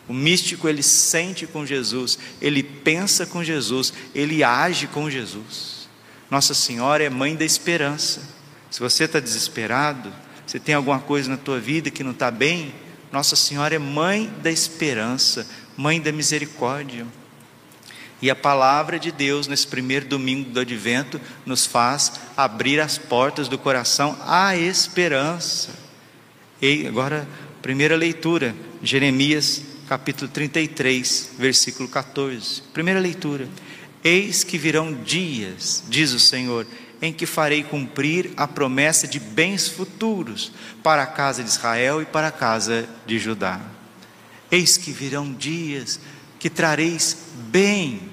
O 0.08 0.14
místico 0.14 0.70
ele 0.70 0.82
sente 0.82 1.46
com 1.46 1.66
Jesus, 1.66 2.18
ele 2.42 2.64
pensa 2.64 3.26
com 3.26 3.44
Jesus, 3.44 3.94
ele 4.16 4.44
age 4.44 4.88
com 4.88 5.10
Jesus. 5.10 5.90
Nossa 6.32 6.54
Senhora 6.54 7.04
é 7.04 7.10
mãe 7.10 7.36
da 7.36 7.46
esperança. 7.46 8.22
Se 8.70 8.80
você 8.80 9.04
está 9.04 9.20
desesperado, 9.20 10.14
se 10.46 10.60
tem 10.60 10.76
alguma 10.76 11.00
coisa 11.00 11.30
na 11.30 11.38
tua 11.38 11.60
vida 11.60 11.92
que 11.92 12.04
não 12.04 12.12
está 12.12 12.32
bem, 12.32 12.74
Nossa 13.12 13.36
Senhora 13.36 13.76
é 13.76 13.80
mãe 13.80 14.32
da 14.42 14.52
esperança, 14.52 15.48
mãe 15.76 16.00
da 16.00 16.12
misericórdia. 16.12 17.06
E 18.22 18.30
a 18.32 18.36
palavra 18.36 18.98
de 18.98 19.12
Deus, 19.12 19.48
nesse 19.48 19.68
primeiro 19.68 20.08
domingo 20.08 20.50
do 20.50 20.60
advento, 20.60 21.22
nos 21.46 21.66
faz 21.66 22.14
abrir 22.36 22.80
as 22.80 22.98
portas 22.98 23.48
do 23.48 23.58
coração 23.58 24.18
à 24.26 24.56
esperança. 24.56 25.70
E 26.62 26.88
agora, 26.88 27.28
primeira 27.62 27.96
leitura, 27.96 28.56
Jeremias 28.82 29.62
capítulo 29.88 30.30
33, 30.30 31.32
versículo 31.38 31.88
14. 31.88 32.62
Primeira 32.74 33.00
leitura. 33.00 33.48
Eis 34.04 34.44
que 34.44 34.58
virão 34.58 34.94
dias, 34.94 35.84
diz 35.88 36.12
o 36.12 36.20
Senhor, 36.20 36.68
em 37.02 37.14
que 37.14 37.26
farei 37.26 37.64
cumprir 37.64 38.32
a 38.36 38.48
promessa 38.48 39.08
de 39.08 39.20
bens 39.20 39.68
futuros 39.68 40.52
para 40.84 41.04
a 41.04 41.08
casa 41.08 41.44
de 41.44 41.50
Israel 41.50 42.02
e 42.02 42.06
para 42.06 42.28
a 42.28 42.32
casa 42.32 42.88
de 43.06 43.18
Judá. 43.18 43.62
Eis 44.52 44.78
que 44.78 44.92
virão 44.92 45.32
dias 45.34 46.00
que 46.40 46.50
trareis 46.50 47.18
bem, 47.50 48.07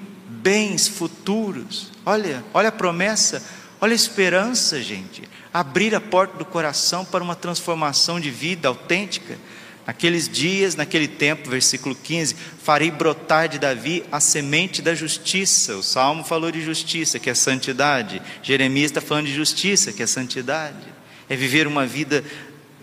bens 0.45 0.87
futuros. 0.87 1.91
Olha, 2.05 2.45
olha 2.53 2.69
a 2.69 2.71
promessa, 2.71 3.43
olha 3.81 3.93
a 3.93 3.95
esperança, 3.95 4.79
gente. 4.79 5.23
Abrir 5.51 5.95
a 5.95 5.99
porta 5.99 6.37
do 6.37 6.45
coração 6.45 7.03
para 7.03 7.23
uma 7.23 7.35
transformação 7.35 8.19
de 8.19 8.29
vida 8.29 8.67
autêntica. 8.67 9.39
Naqueles 9.87 10.29
dias, 10.29 10.75
naquele 10.75 11.07
tempo, 11.07 11.49
versículo 11.49 11.95
15: 11.95 12.35
farei 12.61 12.91
brotar 12.91 13.49
de 13.49 13.57
Davi 13.57 14.03
a 14.11 14.19
semente 14.19 14.83
da 14.83 14.93
justiça. 14.93 15.75
O 15.77 15.81
salmo 15.81 16.23
falou 16.23 16.51
de 16.51 16.61
justiça, 16.61 17.17
que 17.17 17.29
é 17.29 17.33
santidade. 17.33 18.21
Jeremias 18.43 18.91
está 18.91 19.01
falando 19.01 19.25
de 19.25 19.33
justiça, 19.33 19.91
que 19.91 20.03
é 20.03 20.07
santidade. 20.07 20.93
É 21.27 21.35
viver 21.35 21.65
uma 21.65 21.87
vida 21.87 22.23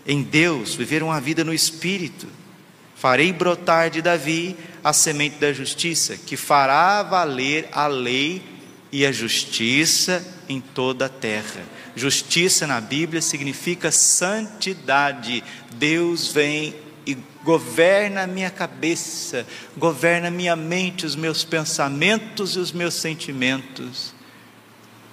em 0.05 0.21
Deus, 0.21 0.75
viver 0.75 1.01
uma 1.01 1.21
vida 1.21 1.45
no 1.45 1.53
Espírito. 1.53 2.27
Farei 2.95 3.33
brotar 3.33 3.89
de 3.89 4.01
Davi 4.01 4.55
a 4.83 4.93
semente 4.93 5.37
da 5.37 5.51
justiça, 5.51 6.17
que 6.17 6.37
fará 6.37 7.03
valer 7.03 7.67
a 7.71 7.87
lei 7.87 8.41
e 8.91 9.05
a 9.05 9.11
justiça 9.11 10.25
em 10.47 10.61
toda 10.61 11.05
a 11.07 11.09
terra. 11.09 11.63
Justiça 11.95 12.67
na 12.67 12.79
Bíblia 12.79 13.21
significa 13.21 13.91
santidade. 13.91 15.43
Deus 15.73 16.31
vem 16.31 16.75
e 17.05 17.17
governa 17.43 18.23
a 18.23 18.27
minha 18.27 18.49
cabeça, 18.49 19.45
governa 19.77 20.27
a 20.27 20.31
minha 20.31 20.55
mente, 20.55 21.05
os 21.05 21.15
meus 21.15 21.43
pensamentos 21.43 22.55
e 22.55 22.59
os 22.59 22.71
meus 22.71 22.93
sentimentos. 22.93 24.13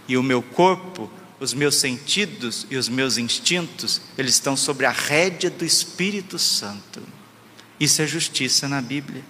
E 0.07 0.17
o 0.17 0.23
meu 0.23 0.43
corpo, 0.43 1.11
os 1.39 1.55
meus 1.55 1.77
sentidos 1.77 2.67
e 2.71 2.77
os 2.77 2.89
meus 2.89 3.17
instintos, 3.17 4.01
eles 4.17 4.35
estão 4.35 4.57
sobre 4.57 4.87
a 4.87 4.91
rédea 4.91 5.51
do 5.51 5.65
Espírito 5.65 6.39
Santo. 6.39 7.01
Isso 7.81 8.03
é 8.03 8.07
justiça 8.07 8.69
na 8.69 8.83
Bíblia. 8.83 9.23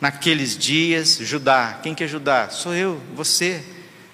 Naqueles 0.00 0.56
dias, 0.56 1.18
Judá, 1.20 1.80
quem 1.82 1.94
que 1.94 2.04
é 2.04 2.06
Judá? 2.08 2.48
Sou 2.48 2.72
eu, 2.72 3.00
você. 3.14 3.62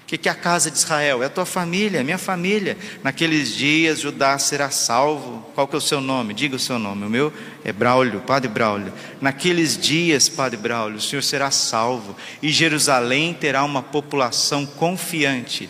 O 0.03 0.07
que, 0.07 0.17
que 0.17 0.29
é 0.29 0.33
a 0.33 0.37
casa 0.37 0.71
de 0.71 0.79
Israel? 0.79 1.23
É 1.23 1.27
a 1.27 1.29
tua 1.29 1.45
família, 1.45 1.99
é 1.99 2.03
minha 2.03 2.17
família. 2.17 2.79
Naqueles 3.03 3.55
dias, 3.55 4.01
Judá 4.01 4.39
será 4.39 4.71
salvo. 4.71 5.45
Qual 5.55 5.67
que 5.67 5.75
é 5.75 5.79
o 5.79 5.81
seu 5.81 6.01
nome? 6.01 6.33
Diga 6.33 6.57
o 6.57 6.61
seu 6.61 6.79
nome. 6.79 7.05
O 7.05 7.11
meu 7.11 7.33
é 7.65 7.73
Braulio, 7.73 8.21
Padre 8.21 8.49
Braulio. 8.49 8.93
Naqueles 9.21 9.77
dias, 9.77 10.29
Padre 10.29 10.57
Braulio, 10.57 10.99
o 10.99 11.01
Senhor 11.01 11.23
será 11.23 11.51
salvo. 11.51 12.17
E 12.41 12.51
Jerusalém 12.51 13.35
terá 13.35 13.65
uma 13.65 13.83
população 13.83 14.65
confiante. 14.65 15.69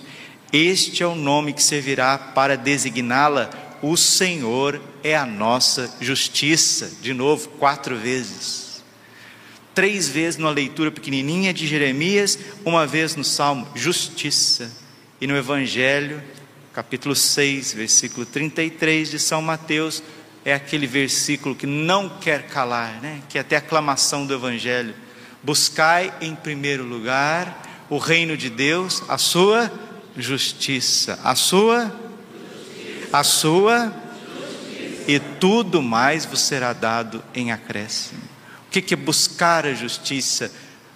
Este 0.53 1.03
é 1.03 1.07
o 1.07 1.15
nome 1.15 1.53
que 1.53 1.63
servirá 1.63 2.17
para 2.17 2.57
designá-la 2.57 3.51
o 3.91 3.97
Senhor 3.97 4.81
é 5.05 5.17
a 5.17 5.25
nossa 5.25 5.95
justiça. 6.01 6.91
De 7.01 7.15
novo, 7.15 7.49
quatro 7.51 7.97
vezes. 7.97 8.83
Três 9.75 10.09
vezes 10.09 10.39
numa 10.39 10.51
leitura 10.51 10.91
pequenininha 10.91 11.55
de 11.55 11.67
Jeremias, 11.67 12.39
uma 12.65 12.87
vez 12.87 13.15
no 13.15 13.23
Salmo, 13.23 13.69
justiça. 13.75 14.73
E 15.21 15.27
no 15.27 15.37
Evangelho, 15.37 16.23
capítulo 16.73 17.15
6, 17.15 17.75
versículo 17.75 18.27
33 18.27 19.11
de 19.11 19.19
São 19.19 19.41
Mateus, 19.41 20.03
é 20.45 20.53
aquele 20.53 20.87
versículo 20.87 21.55
que 21.55 21.67
não 21.67 22.09
quer 22.09 22.49
calar, 22.49 23.01
né? 23.01 23.23
que 23.29 23.39
é 23.39 23.41
até 23.41 23.57
a 23.57 23.61
aclamação 23.61 24.27
do 24.27 24.35
Evangelho. 24.35 24.95
Buscai 25.43 26.13
em 26.21 26.35
primeiro 26.35 26.83
lugar 26.83 27.87
o 27.89 27.99
reino 27.99 28.37
de 28.37 28.51
Deus, 28.51 29.03
a 29.09 29.17
sua 29.17 29.71
justiça, 30.17 31.21
a 31.23 31.35
sua 31.35 32.06
a 33.13 33.23
sua 33.23 33.93
e 35.07 35.19
tudo 35.19 35.81
mais 35.81 36.25
vos 36.25 36.41
será 36.41 36.73
dado 36.73 37.23
em 37.35 37.53
acréscimo. 37.53 38.23
O 38.67 38.71
que 38.71 38.93
é 38.93 38.97
buscar 38.97 39.65
a 39.65 39.73
justiça? 39.73 40.51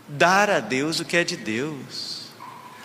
Dar 0.09 0.51
a 0.51 0.61
Deus 0.61 1.01
o 1.01 1.05
que 1.05 1.17
é 1.17 1.25
de 1.25 1.37
Deus. 1.37 2.21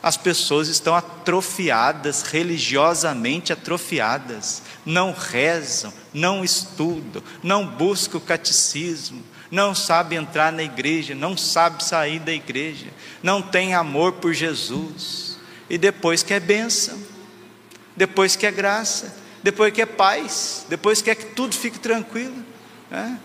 As 0.01 0.15
pessoas 0.15 0.67
estão 0.67 0.94
atrofiadas, 0.94 2.22
religiosamente 2.22 3.51
atrofiadas, 3.51 4.62
não 4.86 5.12
rezam, 5.12 5.91
não 6.13 6.44
estudam, 6.44 7.24
não 7.41 7.65
buscam 7.65 8.20
o 8.20 8.22
catecismo, 8.22 9.24
não 9.50 9.74
sabem 9.74 10.20
entrar 10.20 10.53
na 10.53 10.62
igreja, 10.62 11.15
não 11.15 11.36
sabem 11.36 11.79
sair 11.79 12.20
da 12.20 12.32
igreja, 12.32 12.86
não 13.24 13.41
têm 13.41 13.74
amor 13.74 14.13
por 14.13 14.32
Jesus, 14.32 15.39
e 15.67 15.75
depois 15.75 16.22
quer 16.22 16.39
bênção, 16.39 17.00
depois 17.96 18.36
quer 18.36 18.52
graça, 18.52 19.16
depois 19.42 19.74
quer 19.74 19.86
paz, 19.86 20.66
depois 20.70 21.02
quer 21.02 21.16
que 21.16 21.25
tudo 21.28 21.56
fique 21.56 21.80
tranquilo. 21.80 22.36
Né? 22.90 23.20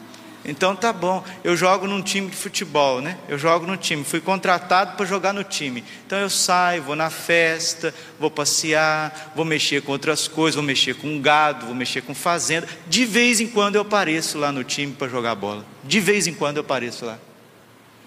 Então 0.45 0.75
tá 0.75 0.93
bom, 0.93 1.23
eu 1.45 1.55
jogo 1.55 1.87
num 1.87 2.01
time 2.01 2.31
de 2.31 2.37
futebol, 2.37 3.03
né? 3.03 3.19
Eu 3.29 3.39
jogo 3.39 3.67
no 3.67 3.77
time, 3.77 4.03
fui 4.03 4.21
contratado 4.21 4.97
para 4.97 5.05
jogar 5.05 5.35
no 5.35 5.45
time. 5.45 5.85
Então 6.07 6.19
eu 6.19 6.31
saio, 6.31 6.83
vou 6.83 6.97
na 6.97 7.11
festa, 7.11 7.95
vou 8.19 8.31
passear, 8.31 9.33
vou 9.37 9.45
mexer 9.45 9.83
com 9.83 9.93
outras 9.93 10.27
coisas, 10.27 10.55
vou 10.55 10.65
mexer 10.65 10.95
com 10.95 11.21
gado, 11.21 11.67
vou 11.67 11.75
mexer 11.75 12.01
com 12.01 12.15
fazenda. 12.15 12.67
De 12.87 13.05
vez 13.05 13.39
em 13.41 13.49
quando 13.49 13.77
eu 13.77 13.83
apareço 13.83 14.39
lá 14.39 14.51
no 14.51 14.65
time 14.65 14.95
para 14.95 15.09
jogar 15.09 15.35
bola. 15.35 15.65
De 15.85 16.01
vez 16.01 16.27
em 16.27 16.33
quando 16.33 16.57
eu 16.57 16.63
apareço 16.63 17.05
lá. 17.05 17.19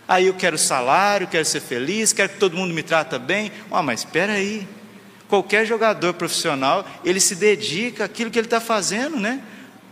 Aí 0.08 0.26
eu 0.26 0.34
quero 0.34 0.58
salário, 0.58 1.28
quero 1.28 1.46
ser 1.46 1.62
feliz, 1.62 2.12
quero 2.14 2.30
que 2.30 2.38
todo 2.38 2.58
mundo 2.58 2.74
me 2.74 2.82
trata 2.82 3.20
bem. 3.20 3.52
Ah, 3.72 3.84
mas 3.84 4.00
espera 4.00 4.34
aí 4.34 4.68
qualquer 5.28 5.66
jogador 5.66 6.14
profissional, 6.14 6.86
ele 7.04 7.20
se 7.20 7.36
dedica 7.36 8.06
àquilo 8.06 8.30
que 8.30 8.40
ele 8.40 8.48
está 8.48 8.62
fazendo, 8.62 9.18
né? 9.20 9.42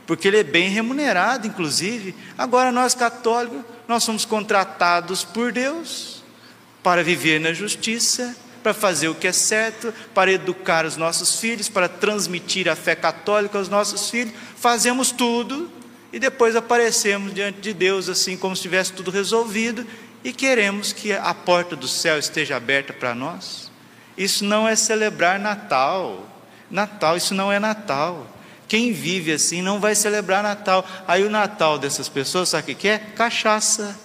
Porque 0.06 0.28
ele 0.28 0.40
é 0.40 0.44
bem 0.44 0.70
remunerado, 0.70 1.48
inclusive. 1.48 2.16
Agora, 2.38 2.72
nós 2.72 2.94
católicos, 2.94 3.62
nós 3.88 4.04
somos 4.04 4.26
contratados 4.26 5.24
por 5.24 5.52
Deus 5.52 6.24
para 6.84 7.04
viver 7.04 7.40
na 7.40 7.54
justiça, 7.54 8.36
para 8.62 8.74
fazer 8.74 9.08
o 9.08 9.16
que 9.16 9.28
é 9.28 9.32
certo, 9.32 9.94
para 10.14 10.32
educar 10.32 10.86
os 10.86 10.98
nossos 10.98 11.40
filhos, 11.40 11.70
para 11.70 11.88
transmitir 11.88 12.68
a 12.70 12.76
fé 12.76 12.96
católica 12.96 13.58
aos 13.58 13.70
nossos 13.70 14.10
filhos. 14.10 14.34
Fazemos 14.56 15.12
tudo 15.12 15.72
e 16.14 16.20
depois 16.20 16.56
aparecemos 16.56 17.34
diante 17.34 17.60
de 17.60 17.74
Deus 17.74 18.10
assim 18.10 18.38
como 18.38 18.56
se 18.56 18.64
tivesse 18.64 18.94
tudo 18.94 19.12
resolvido 19.12 19.86
e 20.24 20.32
queremos 20.32 20.94
que 20.94 21.14
a 21.14 21.34
porta 21.34 21.76
do 21.76 21.88
céu 21.88 22.20
esteja 22.20 22.56
aberta 22.56 22.94
para 22.94 23.16
nós. 23.16 23.71
Isso 24.18 24.44
não 24.44 24.68
é 24.68 24.76
celebrar 24.76 25.40
Natal. 25.40 26.28
Natal, 26.70 27.18
isso 27.18 27.34
não 27.34 27.52
é 27.52 27.60
Natal. 27.60 28.28
Quem 28.68 28.94
vive 28.94 29.34
assim 29.34 29.62
não 29.62 29.80
vai 29.80 29.96
celebrar 29.96 30.42
Natal. 30.42 30.86
Aí 31.08 31.24
o 31.24 31.30
Natal 31.30 31.78
dessas 31.78 32.08
pessoas, 32.08 32.50
sabe 32.50 32.72
o 32.72 32.76
que 32.76 32.88
é? 32.88 33.00
Cachaça. 33.00 33.98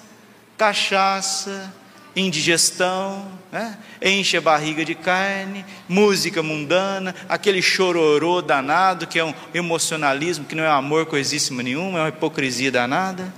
Cachaça, 0.58 1.72
indigestão, 2.16 3.26
né? 3.52 3.76
enche 4.02 4.38
a 4.38 4.40
barriga 4.40 4.84
de 4.84 4.94
carne, 4.94 5.64
música 5.86 6.42
mundana, 6.42 7.14
aquele 7.28 7.60
chororô 7.60 8.40
danado, 8.40 9.06
que 9.06 9.18
é 9.18 9.24
um 9.24 9.34
emocionalismo, 9.52 10.46
que 10.46 10.54
não 10.54 10.64
é 10.64 10.68
amor 10.68 11.06
coisíssima 11.06 11.62
nenhuma, 11.62 11.98
é 11.98 12.02
uma 12.02 12.08
hipocrisia 12.08 12.72
danada. 12.72 13.32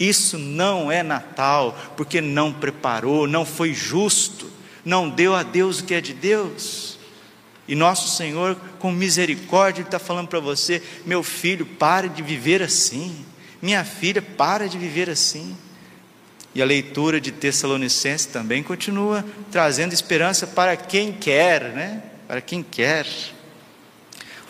Isso 0.00 0.38
não 0.38 0.90
é 0.90 1.02
Natal, 1.02 1.78
porque 1.96 2.20
não 2.20 2.52
preparou, 2.52 3.28
não 3.28 3.44
foi 3.44 3.72
justo, 3.72 4.50
não 4.84 5.08
deu 5.08 5.34
a 5.34 5.42
Deus 5.42 5.80
o 5.80 5.84
que 5.84 5.94
é 5.94 6.00
de 6.00 6.12
Deus. 6.12 6.98
E 7.66 7.74
nosso 7.74 8.16
Senhor, 8.16 8.56
com 8.78 8.90
misericórdia, 8.90 9.80
Ele 9.80 9.88
está 9.88 9.98
falando 9.98 10.28
para 10.28 10.40
você: 10.40 10.82
meu 11.06 11.22
filho, 11.22 11.64
pare 11.64 12.08
de 12.08 12.22
viver 12.22 12.62
assim, 12.62 13.24
minha 13.60 13.84
filha, 13.84 14.20
para 14.20 14.68
de 14.68 14.76
viver 14.76 15.08
assim. 15.08 15.56
E 16.54 16.60
a 16.60 16.66
leitura 16.66 17.20
de 17.20 17.32
Tessalonicenses 17.32 18.26
também 18.26 18.62
continua 18.62 19.24
trazendo 19.50 19.94
esperança 19.94 20.46
para 20.46 20.76
quem 20.76 21.12
quer, 21.12 21.72
né? 21.72 22.02
Para 22.28 22.40
quem 22.42 22.62
quer. 22.62 23.06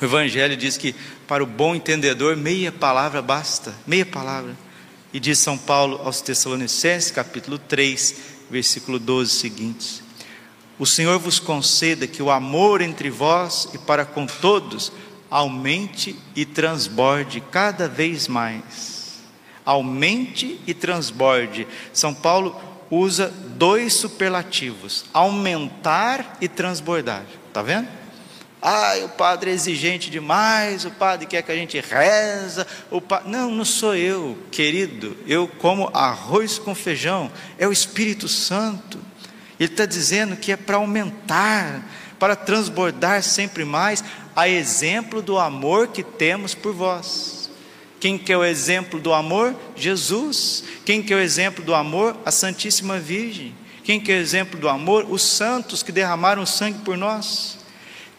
O 0.00 0.04
Evangelho 0.04 0.56
diz 0.56 0.76
que 0.76 0.96
para 1.28 1.44
o 1.44 1.46
bom 1.46 1.76
entendedor, 1.76 2.36
meia 2.36 2.72
palavra 2.72 3.22
basta, 3.22 3.72
meia 3.86 4.04
palavra. 4.04 4.56
E 5.12 5.20
diz 5.20 5.38
São 5.38 5.56
Paulo 5.56 6.00
aos 6.02 6.20
Tessalonicenses, 6.20 7.12
capítulo 7.12 7.56
3, 7.56 8.16
versículo 8.50 8.98
12 8.98 9.30
seguintes: 9.30 10.01
O 10.82 10.86
Senhor 10.86 11.16
vos 11.16 11.38
conceda 11.38 12.08
que 12.08 12.20
o 12.20 12.28
amor 12.28 12.80
entre 12.80 13.08
vós 13.08 13.68
e 13.72 13.78
para 13.78 14.04
com 14.04 14.26
todos 14.26 14.90
aumente 15.30 16.18
e 16.34 16.44
transborde 16.44 17.40
cada 17.40 17.86
vez 17.86 18.26
mais. 18.26 19.20
Aumente 19.64 20.60
e 20.66 20.74
transborde. 20.74 21.68
São 21.92 22.12
Paulo 22.12 22.60
usa 22.90 23.32
dois 23.56 23.94
superlativos: 23.94 25.04
aumentar 25.14 26.38
e 26.40 26.48
transbordar. 26.48 27.26
Está 27.46 27.62
vendo? 27.62 27.86
Ah, 28.60 28.94
o 29.04 29.08
padre 29.10 29.52
é 29.52 29.54
exigente 29.54 30.10
demais, 30.10 30.84
o 30.84 30.90
padre 30.90 31.26
quer 31.26 31.42
que 31.42 31.52
a 31.52 31.56
gente 31.56 31.78
reza. 31.78 32.66
O 32.90 33.00
pa... 33.00 33.22
Não, 33.24 33.52
não 33.52 33.64
sou 33.64 33.94
eu, 33.94 34.36
querido. 34.50 35.16
Eu 35.28 35.46
como 35.46 35.92
arroz 35.94 36.58
com 36.58 36.74
feijão. 36.74 37.30
É 37.56 37.68
o 37.68 37.72
Espírito 37.72 38.26
Santo. 38.26 39.11
Ele 39.62 39.70
está 39.70 39.86
dizendo 39.86 40.34
que 40.34 40.50
é 40.50 40.56
para 40.56 40.76
aumentar, 40.76 41.88
para 42.18 42.34
transbordar 42.34 43.22
sempre 43.22 43.64
mais, 43.64 44.02
a 44.34 44.48
exemplo 44.48 45.22
do 45.22 45.38
amor 45.38 45.86
que 45.86 46.02
temos 46.02 46.52
por 46.52 46.74
vós. 46.74 47.48
Quem 48.00 48.18
que 48.18 48.32
é 48.32 48.36
o 48.36 48.44
exemplo 48.44 48.98
do 48.98 49.14
amor? 49.14 49.54
Jesus. 49.76 50.64
Quem 50.84 51.00
que 51.00 51.12
é 51.12 51.16
o 51.16 51.20
exemplo 51.20 51.64
do 51.64 51.76
amor? 51.76 52.16
A 52.26 52.32
Santíssima 52.32 52.98
Virgem. 52.98 53.54
Quem 53.84 54.00
que 54.00 54.10
é 54.10 54.16
o 54.16 54.20
exemplo 54.20 54.58
do 54.58 54.68
amor? 54.68 55.06
Os 55.08 55.22
santos 55.22 55.80
que 55.80 55.92
derramaram 55.92 56.44
sangue 56.44 56.80
por 56.80 56.96
nós 56.96 57.62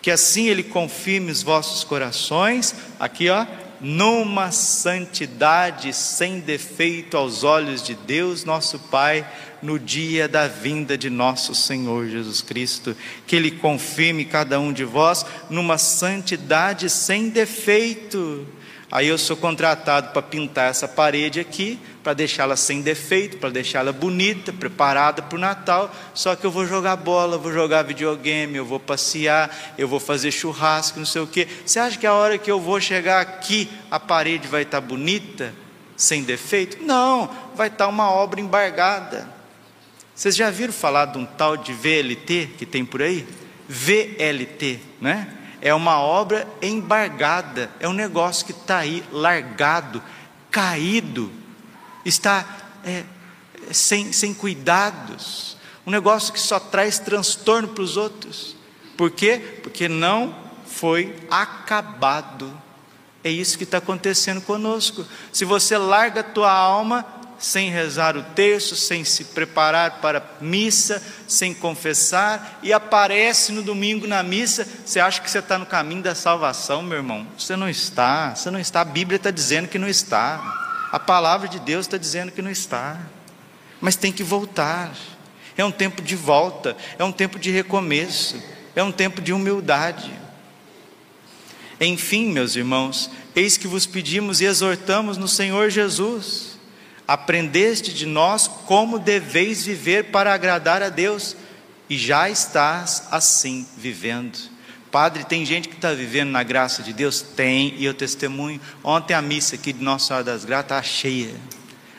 que 0.03 0.11
assim 0.11 0.49
Ele 0.49 0.63
confirme 0.63 1.31
os 1.31 1.41
vossos 1.41 1.85
corações, 1.85 2.75
aqui 2.99 3.29
ó, 3.29 3.47
numa 3.83 4.49
santidade 4.49 5.91
sem 5.91 6.39
defeito 6.39 7.17
aos 7.17 7.43
olhos 7.43 7.83
de 7.83 7.93
Deus, 7.93 8.45
nosso 8.45 8.79
Pai, 8.79 9.29
no 9.61 9.77
dia 9.77 10.25
da 10.25 10.47
vinda 10.47 10.97
de 10.97 11.09
nosso 11.09 11.53
Senhor 11.53 12.07
Jesus 12.07 12.41
Cristo. 12.41 12.95
Que 13.27 13.35
Ele 13.35 13.51
confirme 13.51 14.23
cada 14.23 14.57
um 14.57 14.71
de 14.71 14.85
vós 14.85 15.25
numa 15.49 15.77
santidade 15.77 16.89
sem 16.89 17.27
defeito. 17.27 18.47
Aí 18.93 19.07
eu 19.07 19.17
sou 19.17 19.35
contratado 19.35 20.09
para 20.09 20.21
pintar 20.21 20.69
essa 20.69 20.87
parede 20.87 21.39
aqui, 21.39 21.79
para 22.03 22.13
deixá-la 22.13 22.55
sem 22.55 22.79
defeito, 22.79 23.37
para 23.37 23.49
deixá-la 23.49 23.91
bonita, 23.91 24.53
preparada 24.53 25.19
para 25.19 25.35
o 25.35 25.39
Natal. 25.39 25.91
Só 26.13 26.35
que 26.35 26.45
eu 26.45 26.51
vou 26.51 26.67
jogar 26.67 26.95
bola, 26.97 27.35
vou 27.35 27.51
jogar 27.51 27.81
videogame, 27.81 28.55
eu 28.55 28.63
vou 28.63 28.79
passear, 28.79 29.73
eu 29.79 29.87
vou 29.87 29.99
fazer 29.99 30.29
churrasco, 30.29 30.99
não 30.99 31.07
sei 31.07 31.23
o 31.23 31.25
quê. 31.25 31.47
Você 31.65 31.79
acha 31.79 31.97
que 31.97 32.05
a 32.05 32.13
hora 32.13 32.37
que 32.37 32.51
eu 32.51 32.59
vou 32.59 32.79
chegar 32.79 33.19
aqui, 33.19 33.67
a 33.89 33.99
parede 33.99 34.47
vai 34.47 34.61
estar 34.61 34.79
tá 34.79 34.87
bonita, 34.87 35.55
sem 35.97 36.21
defeito? 36.21 36.77
Não, 36.83 37.35
vai 37.55 37.69
estar 37.69 37.85
tá 37.85 37.89
uma 37.89 38.11
obra 38.11 38.39
embargada. 38.39 39.27
Vocês 40.13 40.35
já 40.35 40.51
viram 40.51 40.71
falar 40.71 41.05
de 41.05 41.17
um 41.17 41.25
tal 41.25 41.57
de 41.57 41.73
VLT 41.73 42.51
que 42.59 42.65
tem 42.67 42.85
por 42.85 43.01
aí? 43.01 43.27
VLT, 43.67 44.79
né? 45.01 45.39
É 45.63 45.73
uma 45.73 45.97
obra 45.97 46.45
embargada, 46.61 47.71
é 47.79 47.87
um 47.87 47.93
negócio 47.93 48.45
que 48.45 48.51
está 48.51 48.79
aí 48.79 49.01
largado, 49.13 50.03
caído, 50.51 51.31
está 52.03 52.45
é, 52.83 53.05
sem, 53.71 54.11
sem 54.11 54.33
cuidados, 54.33 55.55
um 55.87 55.91
negócio 55.91 56.33
que 56.33 56.39
só 56.39 56.59
traz 56.59 56.99
transtorno 56.99 57.69
para 57.69 57.81
os 57.81 57.95
outros. 57.95 58.57
Por 58.97 59.09
quê? 59.11 59.59
Porque 59.63 59.87
não 59.87 60.35
foi 60.65 61.15
acabado. 61.31 62.51
É 63.23 63.31
isso 63.31 63.57
que 63.57 63.63
está 63.63 63.77
acontecendo 63.77 64.41
conosco. 64.41 65.05
Se 65.31 65.45
você 65.45 65.77
larga 65.77 66.19
a 66.19 66.25
tua 66.25 66.51
alma, 66.51 67.05
sem 67.43 67.69
rezar 67.69 68.15
o 68.15 68.23
terço, 68.23 68.73
sem 68.73 69.03
se 69.03 69.25
preparar 69.25 69.99
para 69.99 70.19
a 70.19 70.43
missa, 70.43 71.03
sem 71.27 71.53
confessar, 71.53 72.61
e 72.63 72.71
aparece 72.71 73.51
no 73.51 73.61
domingo 73.61 74.07
na 74.07 74.23
missa, 74.23 74.65
você 74.85 74.97
acha 74.97 75.19
que 75.19 75.29
você 75.29 75.39
está 75.39 75.57
no 75.57 75.65
caminho 75.65 76.01
da 76.01 76.15
salvação, 76.15 76.81
meu 76.81 76.99
irmão? 76.99 77.27
Você 77.37 77.57
não 77.57 77.67
está, 77.67 78.33
você 78.33 78.49
não 78.49 78.57
está, 78.57 78.79
a 78.79 78.85
Bíblia 78.85 79.17
está 79.17 79.29
dizendo 79.29 79.67
que 79.67 79.77
não 79.77 79.89
está, 79.89 80.87
a 80.89 80.97
palavra 80.97 81.49
de 81.49 81.59
Deus 81.59 81.85
está 81.85 81.97
dizendo 81.97 82.31
que 82.31 82.41
não 82.41 82.49
está, 82.49 82.97
mas 83.81 83.97
tem 83.97 84.13
que 84.13 84.23
voltar, 84.23 84.93
é 85.57 85.65
um 85.65 85.71
tempo 85.71 86.01
de 86.01 86.15
volta, 86.15 86.77
é 86.97 87.03
um 87.03 87.11
tempo 87.11 87.37
de 87.37 87.51
recomeço, 87.51 88.41
é 88.73 88.81
um 88.81 88.91
tempo 88.91 89.21
de 89.21 89.33
humildade. 89.33 90.13
Enfim, 91.77 92.31
meus 92.31 92.55
irmãos, 92.55 93.11
eis 93.35 93.57
que 93.57 93.67
vos 93.67 93.85
pedimos 93.85 94.39
e 94.39 94.45
exortamos 94.45 95.17
no 95.17 95.27
Senhor 95.27 95.69
Jesus 95.69 96.52
Aprendeste 97.07 97.93
de 97.93 98.05
nós 98.05 98.47
como 98.47 98.97
deveis 98.97 99.65
viver 99.65 100.05
para 100.05 100.33
agradar 100.33 100.81
a 100.81 100.89
Deus, 100.89 101.35
e 101.89 101.97
já 101.97 102.29
estás 102.29 103.07
assim 103.11 103.67
vivendo. 103.77 104.37
Padre, 104.89 105.23
tem 105.23 105.45
gente 105.45 105.67
que 105.67 105.75
está 105.75 105.91
vivendo 105.91 106.29
na 106.29 106.43
graça 106.43 106.81
de 106.83 106.93
Deus? 106.93 107.21
Tem, 107.21 107.73
e 107.77 107.85
eu 107.85 107.93
testemunho. 107.93 108.61
Ontem 108.83 109.13
a 109.13 109.21
missa 109.21 109.55
aqui 109.55 109.73
de 109.73 109.83
Nossa 109.83 110.07
Senhora 110.07 110.23
das 110.23 110.45
Graças 110.45 110.65
está 110.65 110.83
cheia. 110.83 111.33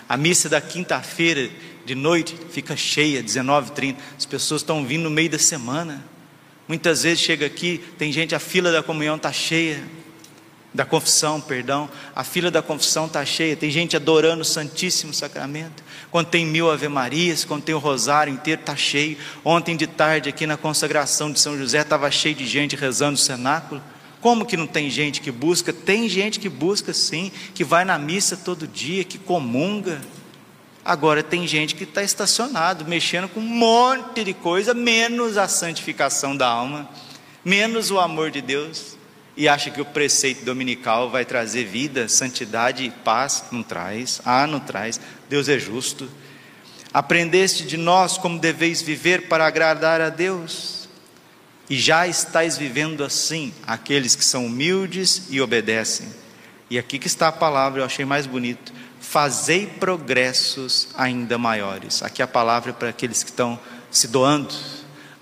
A 0.09 0.17
missa 0.17 0.49
da 0.49 0.61
quinta-feira 0.61 1.51
de 1.85 1.95
noite 1.95 2.37
fica 2.51 2.77
cheia, 2.77 3.23
19h30. 3.23 3.97
As 4.17 4.25
pessoas 4.25 4.63
estão 4.63 4.87
vindo 4.87 5.03
no 5.03 5.11
meio 5.11 5.29
da 5.29 5.39
semana. 5.39 6.05
Muitas 6.69 7.03
vezes 7.03 7.21
chega 7.21 7.45
aqui, 7.45 7.85
tem 7.99 8.13
gente, 8.13 8.35
a 8.35 8.39
fila 8.39 8.73
da 8.73 8.83
comunhão 8.83 9.17
está 9.17 9.33
cheia 9.33 9.83
da 10.75 10.85
confissão, 10.85 11.41
perdão, 11.41 11.89
a 12.17 12.25
fila 12.25 12.51
da 12.51 12.61
confissão 12.61 13.07
está 13.07 13.25
cheia, 13.25 13.55
tem 13.55 13.71
gente 13.71 13.95
adorando 13.95 14.43
o 14.43 14.45
Santíssimo 14.45 15.15
Sacramento. 15.15 15.85
Quando 16.11 16.27
tem 16.27 16.45
mil 16.45 16.69
Ave 16.69 16.89
Marias, 16.89 17.45
quando 17.45 17.63
tem 17.63 17.77
o 17.77 17.79
rosário 17.79 18.33
inteiro, 18.33 18.61
está 18.61 18.75
cheio. 18.75 19.17
Ontem 19.45 19.77
de 19.77 19.87
tarde, 19.87 20.29
aqui 20.29 20.49
na 20.49 20.57
consagração 20.57 21.31
de 21.31 21.39
São 21.39 21.57
José, 21.57 21.83
estava 21.83 22.11
cheio 22.11 22.35
de 22.35 22.45
gente 22.45 22.75
rezando 22.75 23.15
o 23.15 23.21
cenáculo. 23.21 23.81
Como 24.21 24.45
que 24.45 24.57
não 24.57 24.67
tem 24.67 24.91
gente 24.91 25.21
que 25.21 25.31
busca? 25.31 25.73
Tem 25.73 26.09
gente 26.09 26.41
que 26.41 26.49
busca 26.49 26.93
sim, 26.93 27.31
que 27.55 27.63
vai 27.63 27.85
na 27.85 27.97
missa 27.97 28.37
todo 28.37 28.67
dia, 28.67 29.05
que 29.05 29.17
comunga. 29.17 30.01
Agora 30.85 31.23
tem 31.23 31.47
gente 31.47 31.77
que 31.77 31.85
está 31.85 32.03
estacionado, 32.03 32.85
mexendo 32.85 33.29
com 33.29 33.39
um 33.39 33.45
monte 33.45 34.25
de 34.25 34.35
coisa, 34.35 34.75
menos 34.75 35.37
a 35.39 35.47
santificação 35.47 36.37
da 36.37 36.49
alma, 36.49 36.91
menos 37.45 37.93
o 37.93 38.01
amor 38.01 38.33
de 38.33 38.43
Deus 38.43 38.94
e 39.37 39.49
acha 39.49 39.71
que 39.71 39.81
o 39.81 39.85
preceito 39.85 40.45
dominical 40.45 41.11
vai 41.11 41.25
trazer 41.25 41.65
vida, 41.65 42.09
santidade 42.09 42.85
e 42.85 42.91
paz. 42.91 43.45
Não 43.51 43.63
traz. 43.63 44.21
Ah, 44.25 44.47
não 44.47 44.61
traz. 44.61 45.01
Deus 45.29 45.49
é 45.49 45.59
justo. 45.59 46.09
Aprendeste 46.93 47.65
de 47.65 47.77
nós 47.77 48.17
como 48.17 48.39
deveis 48.39 48.81
viver 48.81 49.29
para 49.29 49.47
agradar 49.47 50.01
a 50.01 50.09
Deus. 50.09 50.89
E 51.69 51.77
já 51.77 52.07
estáis 52.07 52.57
vivendo 52.57 53.03
assim, 53.03 53.53
aqueles 53.67 54.15
que 54.15 54.25
são 54.25 54.47
humildes 54.47 55.23
e 55.31 55.41
obedecem. 55.41 56.07
E 56.71 56.79
aqui 56.79 56.99
que 56.99 57.07
está 57.07 57.29
a 57.29 57.33
palavra, 57.33 57.81
eu 57.81 57.85
achei 57.85 58.05
mais 58.05 58.27
bonito. 58.27 58.73
Fazei 59.01 59.67
progressos 59.67 60.89
ainda 60.97 61.37
maiores. 61.37 62.03
Aqui 62.03 62.23
a 62.23 62.29
palavra 62.29 62.71
é 62.71 62.75
para 62.75 62.91
aqueles 62.91 63.23
que 63.23 63.31
estão 63.31 63.59
se 63.91 64.09
doando 64.09 64.53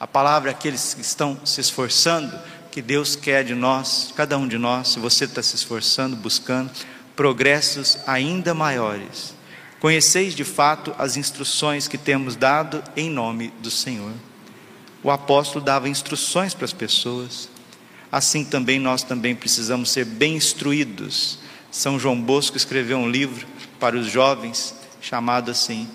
A 0.01 0.07
palavra 0.07 0.51
é 0.51 0.55
aqueles 0.55 0.95
que 0.95 1.03
estão 1.03 1.39
se 1.45 1.61
esforçando, 1.61 2.37
que 2.73 2.81
Deus 2.81 3.15
quer 3.15 3.45
de 3.45 3.55
nós, 3.55 4.15
cada 4.17 4.39
um 4.39 4.49
de 4.49 4.57
nós, 4.57 4.89
se 4.89 4.99
você 4.99 5.27
está 5.27 5.43
se 5.43 5.55
esforçando, 5.55 6.17
buscando, 6.17 6.71
progressos 7.15 7.99
ainda 8.07 8.55
maiores. 8.55 9.35
Conheceis 9.79 10.35
de 10.35 10.43
fato 10.43 10.95
as 10.99 11.19
instruções 11.19 11.87
que 11.87 11.99
temos 11.99 12.35
dado 12.35 12.83
em 12.97 13.11
nome 13.11 13.53
do 13.61 13.71
Senhor. 13.71 14.13
O 15.03 15.11
apóstolo 15.11 15.63
dava 15.63 15.87
instruções 15.87 16.55
para 16.55 16.65
as 16.65 16.73
pessoas. 16.73 17.47
Assim 18.11 18.43
também 18.43 18.79
nós 18.79 19.03
também 19.03 19.37
precisamos 19.37 19.91
ser 19.91 20.07
bem 20.07 20.37
instruídos. 20.37 21.41
São 21.71 22.01
João 22.01 22.19
Bosco 22.19 22.57
escreveu 22.57 22.97
um 22.97 23.11
livro 23.11 23.47
para 23.79 23.97
os 23.97 24.07
jovens 24.07 24.75
chamado 24.99 25.51
assim: 25.51 25.87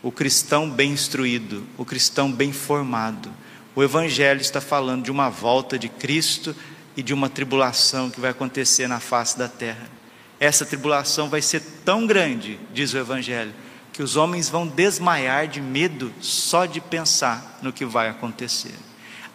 O 0.00 0.12
cristão 0.12 0.70
bem 0.70 0.92
instruído, 0.92 1.66
o 1.76 1.84
cristão 1.84 2.30
bem 2.30 2.52
formado. 2.52 3.41
O 3.74 3.82
evangelho 3.82 4.40
está 4.40 4.60
falando 4.60 5.04
de 5.04 5.10
uma 5.10 5.30
volta 5.30 5.78
de 5.78 5.88
Cristo 5.88 6.54
e 6.96 7.02
de 7.02 7.14
uma 7.14 7.28
tribulação 7.28 8.10
que 8.10 8.20
vai 8.20 8.30
acontecer 8.30 8.86
na 8.86 9.00
face 9.00 9.38
da 9.38 9.48
terra. 9.48 9.88
Essa 10.38 10.66
tribulação 10.66 11.28
vai 11.28 11.40
ser 11.40 11.60
tão 11.84 12.06
grande, 12.06 12.60
diz 12.72 12.92
o 12.92 12.98
evangelho, 12.98 13.54
que 13.92 14.02
os 14.02 14.16
homens 14.16 14.48
vão 14.48 14.66
desmaiar 14.66 15.46
de 15.46 15.60
medo 15.60 16.12
só 16.20 16.66
de 16.66 16.80
pensar 16.80 17.58
no 17.62 17.72
que 17.72 17.84
vai 17.84 18.08
acontecer. 18.08 18.74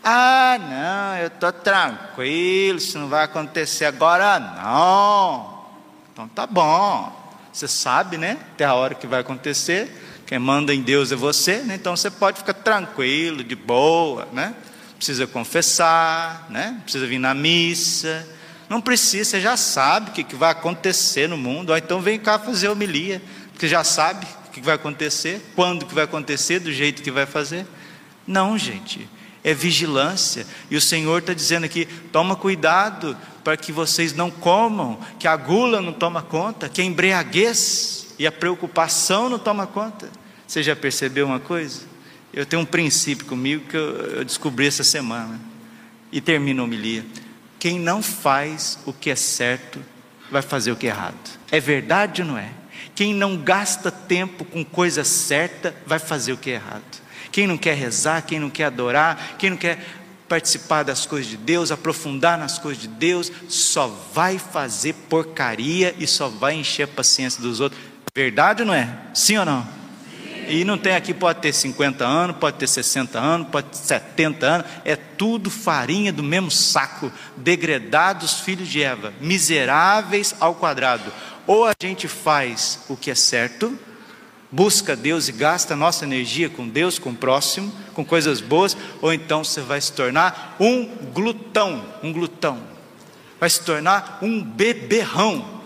Ah, 0.04 0.58
não, 0.60 1.18
eu 1.20 1.28
estou 1.28 1.52
tranquilo, 1.52 2.78
isso 2.78 3.00
não 3.00 3.08
vai 3.08 3.24
acontecer 3.24 3.86
agora, 3.86 4.40
não. 4.40 5.66
Então 6.14 6.28
tá 6.28 6.46
bom, 6.46 7.12
você 7.52 7.68
sabe, 7.68 8.18
né? 8.18 8.38
Até 8.54 8.66
a 8.66 8.74
hora 8.74 8.96
que 8.96 9.08
vai 9.08 9.22
acontecer. 9.22 9.92
Quem 10.28 10.40
manda 10.40 10.76
em 10.76 10.82
Deus 10.82 11.14
é 11.14 11.16
você, 11.16 11.60
né? 11.60 11.76
Então 11.76 11.96
você 11.96 12.12
pode 12.12 12.40
ficar 12.40 12.54
tranquilo, 12.54 13.46
de 13.46 13.56
boa, 13.56 14.28
né? 14.34 14.54
Precisa 14.98 15.26
confessar, 15.26 16.48
né? 16.50 16.82
Precisa 16.84 17.08
vir 17.08 17.18
na 17.18 17.34
missa. 17.34 18.28
Não 18.68 18.82
precisa, 18.82 19.24
você 19.24 19.40
já 19.40 19.56
sabe 19.56 20.10
o 20.10 20.14
que 20.26 20.36
vai 20.36 20.52
acontecer 20.52 21.30
no 21.30 21.38
mundo. 21.38 21.70
Ou 21.70 21.78
então 21.78 22.02
vem 22.02 22.20
cá 22.20 22.38
fazer 22.38 22.68
homilia, 22.68 23.22
porque 23.54 23.70
já 23.70 23.86
sabe 23.86 24.28
o 24.50 24.52
que 24.52 24.60
vai 24.60 24.76
acontecer, 24.76 25.42
quando 25.56 25.86
que 25.86 25.96
vai 25.96 26.04
acontecer, 26.04 26.60
do 26.60 26.74
jeito 26.74 27.02
que 27.02 27.10
vai 27.10 27.26
fazer. 27.26 27.66
Não, 28.28 28.58
gente, 28.58 29.08
é 29.46 29.54
vigilância. 29.54 30.46
E 30.70 30.76
o 30.76 30.82
Senhor 30.82 31.20
está 31.20 31.34
dizendo 31.34 31.64
aqui: 31.64 31.86
toma 32.12 32.36
cuidado 32.36 33.16
para 33.46 33.56
que 33.56 33.72
vocês 33.72 34.12
não 34.12 34.30
comam, 34.30 35.00
que 35.18 35.26
a 35.26 35.38
gula 35.38 35.82
não 35.82 35.94
toma 35.94 36.22
conta, 36.22 36.68
que 36.68 36.82
a 36.82 36.84
embriaguez 36.84 38.07
e 38.18 38.26
a 38.26 38.32
preocupação 38.32 39.30
não 39.30 39.40
toma 39.40 39.68
conta. 39.68 40.10
Você 40.48 40.64
já 40.64 40.76
percebeu 40.76 41.26
uma 41.26 41.40
coisa? 41.40 41.82
Eu 42.34 42.46
tenho 42.46 42.62
um 42.62 42.66
princípio 42.66 43.26
comigo 43.26 43.66
que 43.68 43.76
eu, 43.76 44.24
descobri 44.24 44.68
essa 44.68 44.84
semana. 44.84 45.40
E 46.12 46.22
termino 46.22 46.62
a 46.62 46.66
homilia. 46.66 47.06
Quem 47.60 47.80
não 47.80 48.02
faz 48.02 48.80
o 48.86 48.94
que 48.94 49.10
é 49.10 49.16
certo, 49.16 49.80
vai 50.32 50.42
fazer 50.42 50.72
o 50.72 50.76
que 50.76 50.88
é 50.88 50.90
errado. 50.90 51.40
É 51.52 51.60
verdade 51.60 52.22
ou 52.22 52.28
não 52.28 52.38
é? 52.38 52.52
Quem 52.96 53.14
não 53.14 53.38
gasta 53.38 53.92
tempo 53.92 54.46
com 54.46 54.64
coisa 54.64 55.04
certa, 55.04 55.76
vai 55.86 56.00
fazer 56.00 56.34
o 56.34 56.38
que 56.38 56.52
é 56.52 56.54
errado. 56.54 57.02
Quem 57.32 57.46
não 57.46 57.58
quer 57.58 57.76
rezar, 57.76 58.22
quem 58.22 58.40
não 58.40 58.50
quer 58.50 58.66
adorar, 58.66 59.36
quem 59.38 59.50
não 59.50 59.58
quer 59.58 59.86
participar 60.28 60.84
das 60.84 61.06
coisas 61.06 61.30
de 61.30 61.38
Deus, 61.38 61.72
aprofundar 61.72 62.38
nas 62.38 62.58
coisas 62.58 62.82
de 62.82 62.88
Deus, 62.88 63.32
só 63.48 63.88
vai 64.14 64.38
fazer 64.38 64.94
porcaria 65.10 65.96
e 65.98 66.08
só 66.08 66.28
vai 66.28 66.56
encher 66.56 66.84
a 66.84 66.88
paciência 66.88 67.42
dos 67.42 67.60
outros. 67.60 67.82
Verdade 68.18 68.64
ou 68.64 68.68
não 68.70 68.74
é? 68.74 68.90
Sim 69.14 69.38
ou 69.38 69.46
não? 69.46 69.62
Sim. 69.62 70.46
E 70.48 70.64
não 70.66 70.76
tem 70.76 70.96
aqui, 70.96 71.14
pode 71.14 71.40
ter 71.40 71.54
50 71.54 72.04
anos, 72.04 72.38
pode 72.38 72.58
ter 72.58 72.66
60 72.66 73.20
anos, 73.20 73.48
pode 73.50 73.68
ter 73.68 73.78
70 73.78 74.46
anos, 74.48 74.68
é 74.84 74.96
tudo 74.96 75.52
farinha 75.52 76.12
do 76.12 76.24
mesmo 76.24 76.50
saco, 76.50 77.12
degredados 77.36 78.40
filhos 78.40 78.70
de 78.70 78.82
Eva, 78.82 79.14
miseráveis 79.22 80.34
ao 80.40 80.56
quadrado. 80.56 81.14
Ou 81.46 81.68
a 81.68 81.74
gente 81.80 82.08
faz 82.08 82.80
o 82.90 82.98
que 82.98 83.12
é 83.12 83.14
certo, 83.14 83.78
busca 84.52 84.96
Deus 84.96 85.28
e 85.28 85.32
gasta 85.32 85.76
nossa 85.76 86.04
energia 86.04 86.50
com 86.50 86.68
Deus, 86.68 86.98
com 86.98 87.12
o 87.12 87.16
próximo, 87.16 87.72
com 87.94 88.04
coisas 88.04 88.42
boas, 88.42 88.76
ou 89.00 89.14
então 89.14 89.44
você 89.44 89.62
vai 89.62 89.80
se 89.80 89.92
tornar 89.92 90.56
um 90.60 90.86
glutão, 91.14 91.86
um 92.02 92.12
glutão. 92.12 92.58
Vai 93.40 93.52
se 93.52 93.62
tornar 93.62 94.18
um 94.24 94.42
beberrão, 94.42 95.57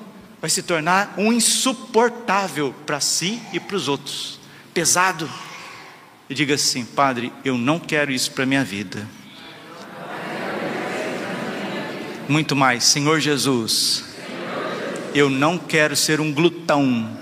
vai 0.42 0.50
se 0.50 0.64
tornar 0.64 1.14
um 1.18 1.32
insuportável 1.32 2.74
para 2.86 3.00
si 3.00 3.40
e 3.54 3.60
para 3.60 3.78
os 3.78 3.88
outros. 3.88 4.40
Pesado. 4.74 5.30
E 6.28 6.34
diga 6.34 6.56
assim, 6.56 6.84
Padre, 6.84 7.32
eu 7.46 7.58
não 7.58 7.80
quero 7.80 8.12
isso 8.12 8.32
para 8.32 8.46
minha 8.46 8.64
vida. 8.64 9.08
Muito 12.28 12.56
mais, 12.56 12.84
Senhor 12.86 13.20
Jesus, 13.20 14.04
eu 15.14 15.30
não 15.30 15.58
quero 15.58 15.96
ser 15.96 16.20
um 16.20 16.34
glutão 16.34 17.22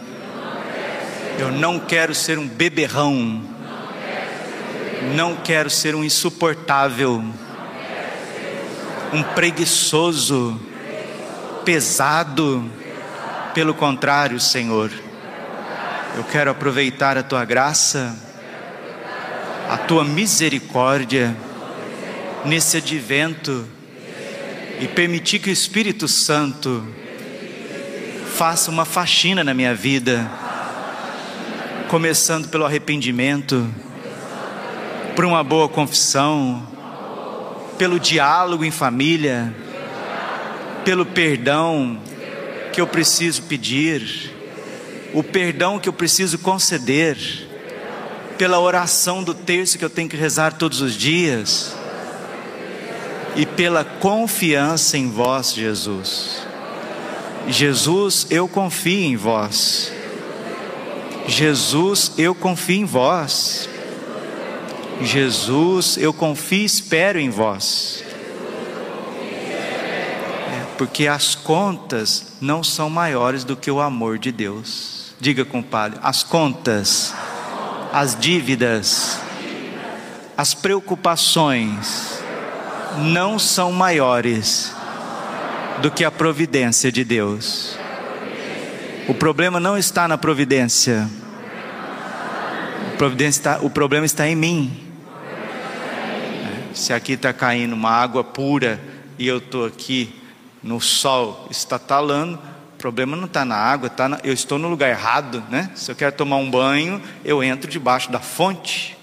eu 1.40 1.54
não 1.54 1.80
quero 1.80 2.14
ser 2.14 2.38
um 2.38 2.46
beberrão. 2.46 3.42
Não 5.16 5.38
quero 5.38 5.70
ser 5.70 5.96
um 5.96 6.04
insuportável. 6.04 7.24
Um 9.14 9.24
preguiçoso. 9.24 10.60
Pesado. 11.64 12.70
Pelo 13.54 13.74
contrário, 13.74 14.40
Senhor. 14.40 14.92
Eu 16.16 16.24
quero 16.24 16.52
aproveitar 16.52 17.18
a 17.18 17.24
tua 17.24 17.44
graça, 17.46 18.16
a 19.70 19.78
tua 19.78 20.04
misericórdia 20.04 21.36
nesse 22.46 22.78
advento 22.78 23.68
e 24.80 24.88
permitir 24.88 25.40
que 25.40 25.50
o 25.50 25.54
Espírito 25.54 26.08
Santo 26.08 26.86
faça 28.36 28.70
uma 28.70 28.86
faxina 28.86 29.44
na 29.44 29.54
minha 29.54 29.74
vida 29.74 30.30
começando 31.90 32.50
pelo 32.50 32.66
arrependimento, 32.66 33.68
por 35.16 35.26
uma 35.26 35.44
boa 35.44 35.68
confissão, 35.68 36.68
pelo 37.80 38.00
diálogo 38.00 38.64
em 38.64 38.70
família, 38.70 39.52
pelo 40.86 41.04
perdão 41.04 42.00
que 42.72 42.82
eu 42.82 42.88
preciso 42.88 43.44
pedir, 43.44 44.34
o 45.14 45.24
perdão 45.24 45.80
que 45.80 45.90
eu 45.90 45.94
preciso 45.94 46.38
conceder, 46.38 47.18
pela 48.38 48.60
oração 48.60 49.22
do 49.22 49.34
terço 49.34 49.78
que 49.78 49.84
eu 49.84 49.90
tenho 49.90 50.08
que 50.08 50.16
rezar 50.16 50.54
todos 50.54 50.82
os 50.82 50.94
dias, 50.94 51.76
e 53.36 53.46
pela 53.46 53.84
confiança 53.84 54.98
em 54.98 55.10
vós, 55.10 55.54
Jesus. 55.54 56.42
Jesus, 57.48 58.28
eu 58.30 58.48
confio 58.48 59.06
em 59.06 59.16
vós. 59.16 59.92
Jesus, 61.28 62.12
eu 62.18 62.34
confio 62.34 62.78
em 62.78 62.86
vós. 62.86 63.70
Jesus, 65.02 65.98
eu 65.98 66.14
confio 66.14 66.60
e 66.60 66.66
espero 66.66 67.20
em 67.20 67.30
vós. 67.30 68.04
Porque 70.80 71.08
as 71.08 71.36
contas 71.36 72.38
não 72.40 72.64
são 72.64 72.90
maiores 72.90 73.44
do 73.44 73.58
que 73.58 73.70
o 73.70 73.82
amor 73.82 74.18
de 74.18 74.32
Deus. 74.32 75.14
Diga, 75.20 75.44
compadre, 75.44 76.00
as 76.02 76.24
contas, 76.24 77.14
as 77.92 78.18
dívidas, 78.18 79.20
as 80.38 80.54
preocupações 80.54 82.22
não 82.98 83.38
são 83.38 83.74
maiores 83.74 84.74
do 85.82 85.92
que 85.92 86.06
a 86.06 86.10
providência 86.10 86.90
de 86.90 87.04
Deus. 87.04 87.78
O 89.06 89.14
problema 89.14 89.60
não 89.60 89.78
está 89.78 90.08
na 90.08 90.18
providência. 90.18 91.10
Providência 92.98 93.40
está, 93.42 93.60
o 93.62 93.70
problema 93.70 94.06
está 94.06 94.26
em 94.30 94.36
mim. 94.38 94.82
Se 96.74 96.94
aqui 96.94 97.12
está 97.12 97.34
caindo 97.34 97.74
uma 97.74 97.92
água 97.92 98.24
pura 98.24 98.80
e 99.18 99.28
eu 99.28 99.40
estou 99.40 99.66
aqui 99.66 100.19
no 100.62 100.80
sol 100.80 101.48
estatalando, 101.50 102.38
o 102.74 102.78
problema 102.78 103.16
não 103.16 103.26
está 103.26 103.44
na 103.44 103.56
água, 103.56 103.90
tá 103.90 104.08
na, 104.08 104.20
eu 104.24 104.34
estou 104.34 104.58
no 104.58 104.70
lugar 104.70 104.90
errado, 104.90 105.44
né? 105.50 105.72
Se 105.76 105.92
eu 105.92 105.96
quero 105.96 106.16
tomar 106.16 106.38
um 106.38 106.50
banho, 106.50 107.02
eu 107.26 107.44
entro 107.44 107.70
debaixo 107.70 108.12
da 108.12 108.20
fonte. 108.20 108.98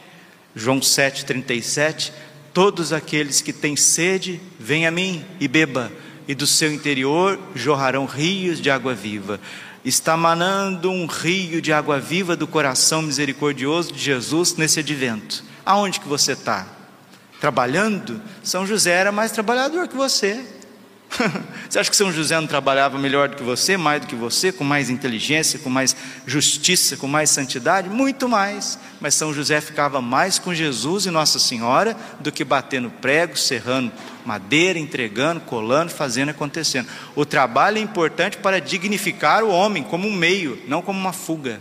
João 0.54 0.80
7,37: 0.80 2.12
Todos 2.54 2.92
aqueles 2.92 3.40
que 3.40 3.52
têm 3.52 3.76
sede, 3.76 4.40
venham 4.58 4.88
a 4.88 4.90
mim 4.90 5.24
e 5.38 5.46
beba, 5.46 5.92
e 6.26 6.34
do 6.34 6.46
seu 6.46 6.72
interior 6.72 7.38
jorrarão 7.54 8.06
rios 8.06 8.60
de 8.60 8.70
água 8.70 8.94
viva 8.94 9.40
está 9.88 10.16
manando 10.16 10.90
um 10.90 11.06
rio 11.06 11.62
de 11.62 11.72
água 11.72 12.00
viva 12.00 12.34
do 12.34 12.46
coração 12.46 13.02
misericordioso 13.02 13.92
de 13.92 14.00
Jesus 14.00 14.56
nesse 14.56 14.80
advento. 14.80 15.44
Aonde 15.64 16.00
que 16.00 16.08
você 16.08 16.32
está? 16.32 16.66
Trabalhando? 17.40 18.20
São 18.42 18.66
José 18.66 18.90
era 18.90 19.12
mais 19.12 19.30
trabalhador 19.30 19.86
que 19.86 19.96
você. 19.96 20.44
você 21.68 21.78
acha 21.78 21.90
que 21.90 21.96
São 21.96 22.12
José 22.12 22.34
não 22.36 22.46
trabalhava 22.46 22.98
melhor 22.98 23.28
do 23.28 23.36
que 23.36 23.42
você, 23.42 23.76
mais 23.76 24.00
do 24.00 24.06
que 24.06 24.14
você, 24.14 24.52
com 24.52 24.64
mais 24.64 24.90
inteligência, 24.90 25.58
com 25.58 25.70
mais 25.70 25.96
justiça, 26.26 26.96
com 26.96 27.06
mais 27.06 27.30
santidade? 27.30 27.88
Muito 27.88 28.28
mais. 28.28 28.78
Mas 29.00 29.14
São 29.14 29.32
José 29.32 29.60
ficava 29.60 30.00
mais 30.00 30.38
com 30.38 30.54
Jesus 30.54 31.06
e 31.06 31.10
Nossa 31.10 31.38
Senhora 31.38 31.96
do 32.20 32.30
que 32.30 32.44
batendo 32.44 32.90
prego, 32.90 33.36
serrando 33.36 33.92
madeira, 34.24 34.78
entregando, 34.78 35.40
colando, 35.40 35.90
fazendo 35.90 36.30
acontecendo. 36.30 36.88
O 37.14 37.24
trabalho 37.24 37.78
é 37.78 37.80
importante 37.80 38.36
para 38.38 38.60
dignificar 38.60 39.44
o 39.44 39.50
homem 39.50 39.82
como 39.82 40.08
um 40.08 40.12
meio, 40.12 40.60
não 40.66 40.82
como 40.82 40.98
uma 40.98 41.12
fuga. 41.12 41.60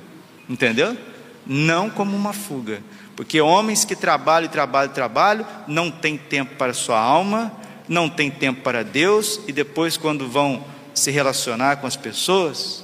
Entendeu? 0.50 0.98
Não 1.46 1.90
como 1.90 2.16
uma 2.16 2.34
fuga. 2.34 2.82
Porque 3.16 3.40
homens 3.40 3.86
que 3.86 3.96
trabalham, 3.96 4.50
trabalham, 4.50 4.92
trabalham, 4.92 5.48
não 5.68 5.90
têm 5.90 6.18
tempo 6.18 6.56
para 6.56 6.74
sua 6.74 7.00
alma, 7.00 7.52
não 7.88 8.10
têm 8.10 8.32
tempo 8.32 8.62
para 8.62 8.84
Deus, 8.84 9.40
e 9.48 9.52
depois, 9.52 9.98
quando 9.98 10.28
vão 10.28 10.66
se 10.94 11.12
relacionar 11.12 11.78
com 11.78 11.88
as 11.88 11.96
pessoas, 11.96 12.84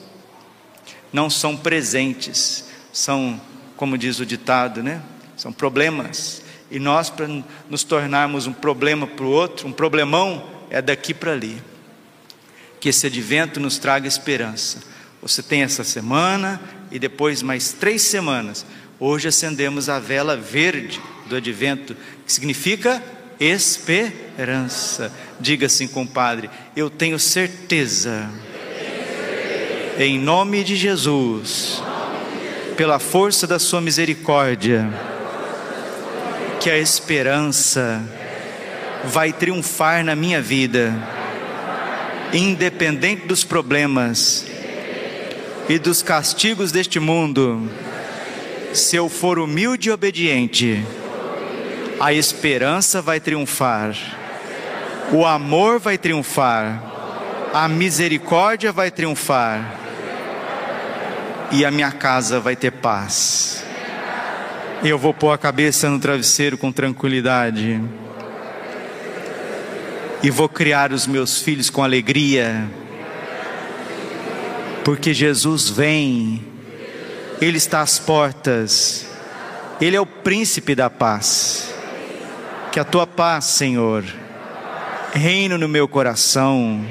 não 1.12 1.30
são 1.30 1.56
presentes, 1.58 2.66
são, 2.92 3.40
como 3.76 3.98
diz 3.98 4.20
o 4.20 4.26
ditado, 4.26 4.84
né? 4.84 5.02
São 5.36 5.52
problemas. 5.52 6.42
E 6.70 6.80
nós, 6.80 7.10
para 7.10 7.28
nos 7.70 7.84
tornarmos 7.84 8.48
um 8.48 8.54
problema 8.54 9.08
para 9.08 9.26
o 9.26 9.30
outro, 9.30 9.68
um 9.68 9.74
problemão, 9.74 10.50
é 10.70 10.82
daqui 10.82 11.14
para 11.14 11.32
ali. 11.34 11.62
Que 12.80 12.90
esse 12.90 13.08
advento 13.08 13.60
nos 13.60 13.78
traga 13.78 14.08
esperança. 14.08 14.80
Você 15.22 15.44
tem 15.44 15.64
essa 15.64 15.84
semana 15.84 16.62
e 16.90 16.98
depois 16.98 17.42
mais 17.42 17.74
três 17.74 18.02
semanas. 18.04 18.66
Hoje 19.00 19.28
acendemos 19.28 19.90
a 19.90 20.00
vela 20.00 20.38
verde 20.38 21.02
do 21.28 21.36
advento, 21.36 21.96
que 22.26 22.32
significa 22.32 23.04
esperança. 23.42 25.12
Diga 25.40 25.66
assim, 25.66 25.88
compadre, 25.88 26.50
eu 26.76 26.90
tenho 26.90 27.18
certeza, 27.18 28.30
em 29.98 30.20
nome 30.20 30.64
de 30.64 30.76
Jesus, 30.76 31.82
pela 32.78 33.00
força 33.00 33.48
da 33.48 33.58
Sua 33.58 33.82
misericórdia, 33.82 34.88
que 36.60 36.70
a 36.70 36.78
esperança 36.78 38.02
vai 39.06 39.34
triunfar 39.34 40.06
na 40.06 40.16
minha 40.16 40.40
vida, 40.40 40.94
independente 42.32 43.26
dos 43.26 43.44
problemas 43.44 44.46
e 45.68 45.80
dos 45.80 46.04
castigos 46.04 46.72
deste 46.72 47.00
mundo. 47.00 47.68
Se 48.74 48.96
eu 48.96 49.10
for 49.10 49.40
humilde 49.40 49.90
e 49.90 49.92
obediente, 49.92 50.86
a 52.02 52.12
esperança 52.12 53.00
vai 53.00 53.20
triunfar, 53.20 53.96
o 55.12 55.24
amor 55.24 55.80
vai 55.80 56.00
triunfar, 56.00 56.82
a 57.54 57.68
misericórdia 57.68 58.72
vai 58.72 58.90
triunfar 58.90 59.78
e 61.52 61.64
a 61.64 61.70
minha 61.70 61.92
casa 61.92 62.40
vai 62.40 62.56
ter 62.56 62.72
paz. 62.72 63.64
Eu 64.84 64.98
vou 64.98 65.14
pôr 65.14 65.32
a 65.32 65.38
cabeça 65.38 65.92
no 65.92 66.00
travesseiro 66.00 66.58
com 66.58 66.72
tranquilidade. 66.72 67.80
E 70.24 70.32
vou 70.32 70.50
criar 70.50 70.92
os 70.92 71.06
meus 71.06 71.40
filhos 71.40 71.70
com 71.70 71.84
alegria. 71.84 72.68
Porque 74.84 75.14
Jesus 75.14 75.70
vem, 75.70 76.44
Ele 77.40 77.58
está 77.58 77.82
às 77.82 78.00
portas, 78.00 79.06
Ele 79.80 79.96
é 79.96 80.02
o 80.02 80.06
príncipe 80.08 80.74
da 80.74 80.90
paz. 80.90 81.71
Que 82.72 82.80
a 82.80 82.84
tua 82.86 83.06
paz, 83.06 83.46
Senhor, 83.46 84.04
reine 85.14 85.58
no 85.58 85.68
meu 85.68 85.88
coração, 85.88 86.86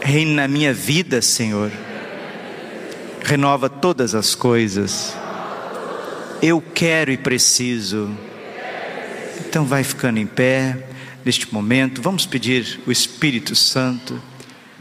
reine 0.00 0.34
na 0.34 0.46
minha 0.46 0.74
vida, 0.74 1.22
Senhor. 1.22 1.70
Renova 3.24 3.68
todas 3.68 4.14
as 4.14 4.34
coisas 4.34 5.14
eu 6.42 6.60
quero 6.60 7.12
e 7.12 7.16
preciso. 7.16 8.10
Então 9.46 9.64
vai 9.64 9.84
ficando 9.84 10.18
em 10.18 10.26
pé 10.26 10.88
neste 11.24 11.54
momento. 11.54 12.02
Vamos 12.02 12.26
pedir 12.26 12.80
o 12.84 12.90
Espírito 12.90 13.54
Santo, 13.54 14.20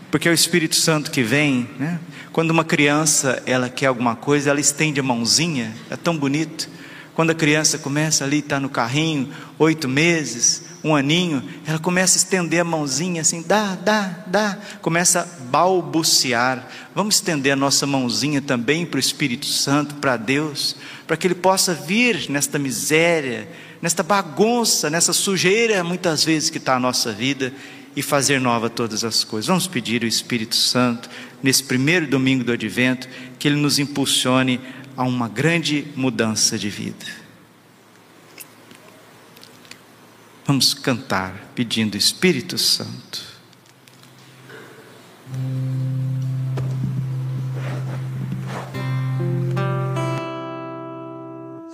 porque 0.10 0.27
é 0.27 0.31
o 0.31 0.34
Espírito 0.34 0.75
Santo 0.75 1.12
que 1.12 1.21
vem, 1.21 1.69
né? 1.77 1.99
Quando 2.34 2.49
uma 2.49 2.63
criança 2.63 3.43
ela 3.45 3.69
quer 3.69 3.86
alguma 3.86 4.15
coisa, 4.15 4.49
ela 4.49 4.60
estende 4.60 4.99
a 4.99 5.03
mãozinha, 5.03 5.71
é 5.91 5.95
tão 5.95 6.17
bonito. 6.17 6.67
Quando 7.13 7.32
a 7.32 7.36
criança 7.36 7.78
começa 7.78 8.24
ali, 8.24 8.39
está 8.39 8.60
no 8.60 8.69
carrinho, 8.69 9.30
oito 9.60 9.88
meses, 9.88 10.63
um 10.84 10.95
aninho, 10.95 11.43
ela 11.65 11.78
começa 11.78 12.17
a 12.17 12.21
estender 12.21 12.62
a 12.62 12.63
mãozinha 12.63 13.21
assim, 13.21 13.43
dá, 13.45 13.76
dá, 13.76 14.24
dá, 14.26 14.58
começa 14.82 15.21
a 15.21 15.43
balbuciar. 15.43 16.67
Vamos 16.95 17.15
estender 17.15 17.54
a 17.54 17.56
nossa 17.56 17.86
mãozinha 17.86 18.41
também 18.41 18.86
para 18.86 18.97
o 18.97 19.00
Espírito 19.00 19.45
Santo, 19.45 19.95
para 19.95 20.15
Deus, 20.15 20.76
para 21.06 21.17
que 21.17 21.28
Ele 21.28 21.36
possa 21.36 21.74
vir 21.74 22.30
nesta 22.30 22.58
miséria, 22.58 23.47
nesta 23.82 24.04
bagunça, 24.04 24.89
nessa 24.89 25.12
sujeira 25.13 25.84
muitas 25.84 26.24
vezes 26.24 26.50
que 26.50 26.58
está 26.58 26.76
a 26.76 26.80
nossa 26.80 27.12
vida 27.12 27.54
e 27.95 28.02
fazer 28.02 28.39
nova 28.39 28.69
todas 28.69 29.04
as 29.04 29.24
coisas. 29.24 29.47
Vamos 29.47 29.67
pedir 29.67 30.04
o 30.04 30.08
Espírito 30.08 30.56
Santo, 30.56 31.10
nesse 31.43 31.63
primeiro 31.63 32.08
domingo 32.08 32.43
do 32.43 32.52
advento, 32.52 33.08
que 33.38 33.47
Ele 33.47 33.58
nos 33.58 33.80
impulsione 33.80 34.62
a 35.01 35.03
uma 35.03 35.27
grande 35.27 35.87
mudança 35.95 36.59
de 36.59 36.69
vida. 36.69 37.07
Vamos 40.45 40.75
cantar 40.75 41.51
pedindo 41.55 41.97
Espírito 41.97 42.55
Santo. 42.55 43.19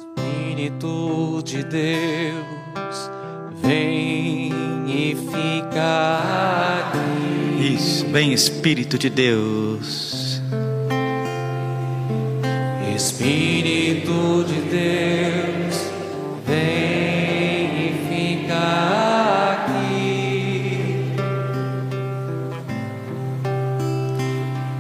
Espírito 0.08 1.44
de 1.44 1.64
Deus, 1.64 3.12
vem 3.62 4.54
e 4.88 5.16
fica 5.16 6.22
aqui. 6.80 7.74
Isso, 7.76 8.08
vem 8.08 8.32
Espírito 8.32 8.98
de 8.98 9.10
Deus. 9.10 10.07
Espírito 12.98 14.44
de 14.48 14.60
Deus, 14.72 15.76
vem 16.48 17.70
e 17.78 17.94
fica 18.10 18.58
aqui. 19.54 21.14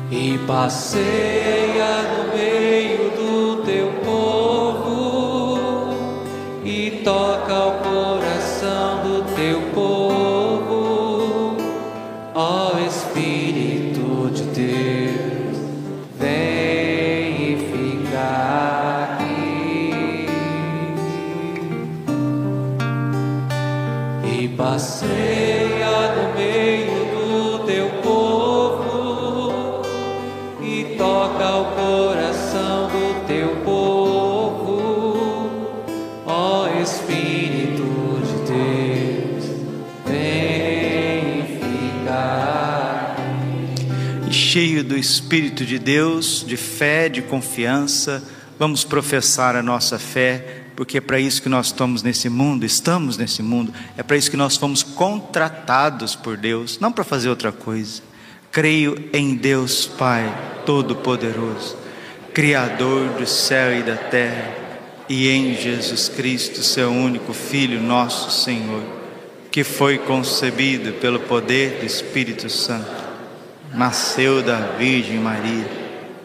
E 0.09 0.39
passeia 0.47 1.91
no 2.17 2.35
meio 2.35 2.66
do 44.87 44.97
Espírito 44.97 45.65
de 45.65 45.77
Deus, 45.77 46.43
de 46.47 46.57
fé, 46.57 47.09
de 47.09 47.21
confiança, 47.21 48.23
vamos 48.57 48.83
professar 48.83 49.55
a 49.55 49.61
nossa 49.61 49.99
fé, 49.99 50.63
porque 50.75 50.97
é 50.97 51.01
para 51.01 51.19
isso 51.19 51.41
que 51.41 51.49
nós 51.49 51.67
estamos 51.67 52.01
nesse 52.01 52.29
mundo, 52.29 52.65
estamos 52.65 53.17
nesse 53.17 53.43
mundo, 53.43 53.73
é 53.97 54.03
para 54.03 54.17
isso 54.17 54.31
que 54.31 54.37
nós 54.37 54.55
fomos 54.55 54.81
contratados 54.81 56.15
por 56.15 56.37
Deus, 56.37 56.79
não 56.79 56.91
para 56.91 57.03
fazer 57.03 57.29
outra 57.29 57.51
coisa. 57.51 58.01
Creio 58.51 59.09
em 59.13 59.35
Deus 59.35 59.85
Pai 59.85 60.63
Todo-Poderoso, 60.65 61.77
Criador 62.33 63.09
do 63.09 63.27
céu 63.27 63.77
e 63.77 63.83
da 63.83 63.95
terra, 63.95 64.55
e 65.09 65.29
em 65.29 65.55
Jesus 65.55 66.09
Cristo, 66.09 66.63
seu 66.63 66.89
único 66.91 67.33
Filho, 67.33 67.81
nosso 67.81 68.31
Senhor, 68.43 68.83
que 69.51 69.63
foi 69.63 69.97
concebido 69.97 70.93
pelo 70.93 71.19
poder 71.19 71.79
do 71.79 71.85
Espírito 71.85 72.49
Santo, 72.49 73.06
nasceu 73.73 74.41
da 74.41 74.57
Virgem 74.77 75.19
Maria, 75.19 75.65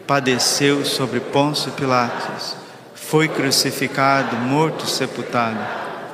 padeceu 0.07 0.85
sobre 0.85 1.19
Pôncio 1.19 1.71
Pilatos, 1.71 2.55
foi 2.93 3.27
crucificado, 3.27 4.35
morto, 4.35 4.87
sepultado, 4.87 5.59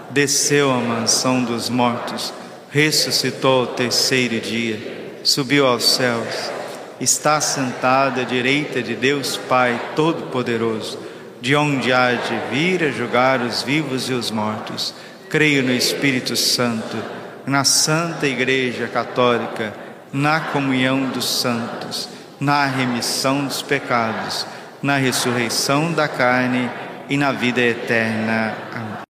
desceu 0.10 0.72
à 0.72 0.78
mansão 0.78 1.44
dos 1.44 1.70
mortos, 1.70 2.34
ressuscitou 2.70 3.62
ao 3.62 3.68
terceiro 3.68 4.40
dia, 4.40 5.20
subiu 5.24 5.66
aos 5.66 5.84
céus, 5.84 6.52
está 7.00 7.40
sentado 7.40 8.20
à 8.20 8.24
direita 8.24 8.82
de 8.82 8.96
Deus 8.96 9.38
Pai 9.38 9.80
Todo-Poderoso, 9.96 11.00
de 11.42 11.56
onde 11.56 11.94
há 11.94 12.12
de 12.12 12.38
vir 12.52 12.84
a 12.84 12.92
julgar 12.92 13.42
os 13.42 13.64
vivos 13.64 14.10
e 14.10 14.14
os 14.14 14.30
mortos. 14.30 14.94
Creio 15.30 15.64
no 15.64 15.72
Espírito 15.72 16.36
Santo, 16.36 16.98
na 17.46 17.64
Santa 17.64 18.28
Igreja 18.28 18.88
Católica, 18.88 19.74
na 20.12 20.40
comunhão 20.40 21.10
dos 21.10 21.42
santos, 21.42 22.10
na 22.40 22.66
remissão 22.66 23.46
dos 23.46 23.62
pecados, 23.62 24.46
na 24.82 24.98
ressurreição 24.98 25.92
da 25.92 26.08
carne 26.08 26.70
e 27.10 27.18
na 27.18 27.32
vida 27.32 27.62
eterna. 27.62 28.54
Amém. 28.74 29.00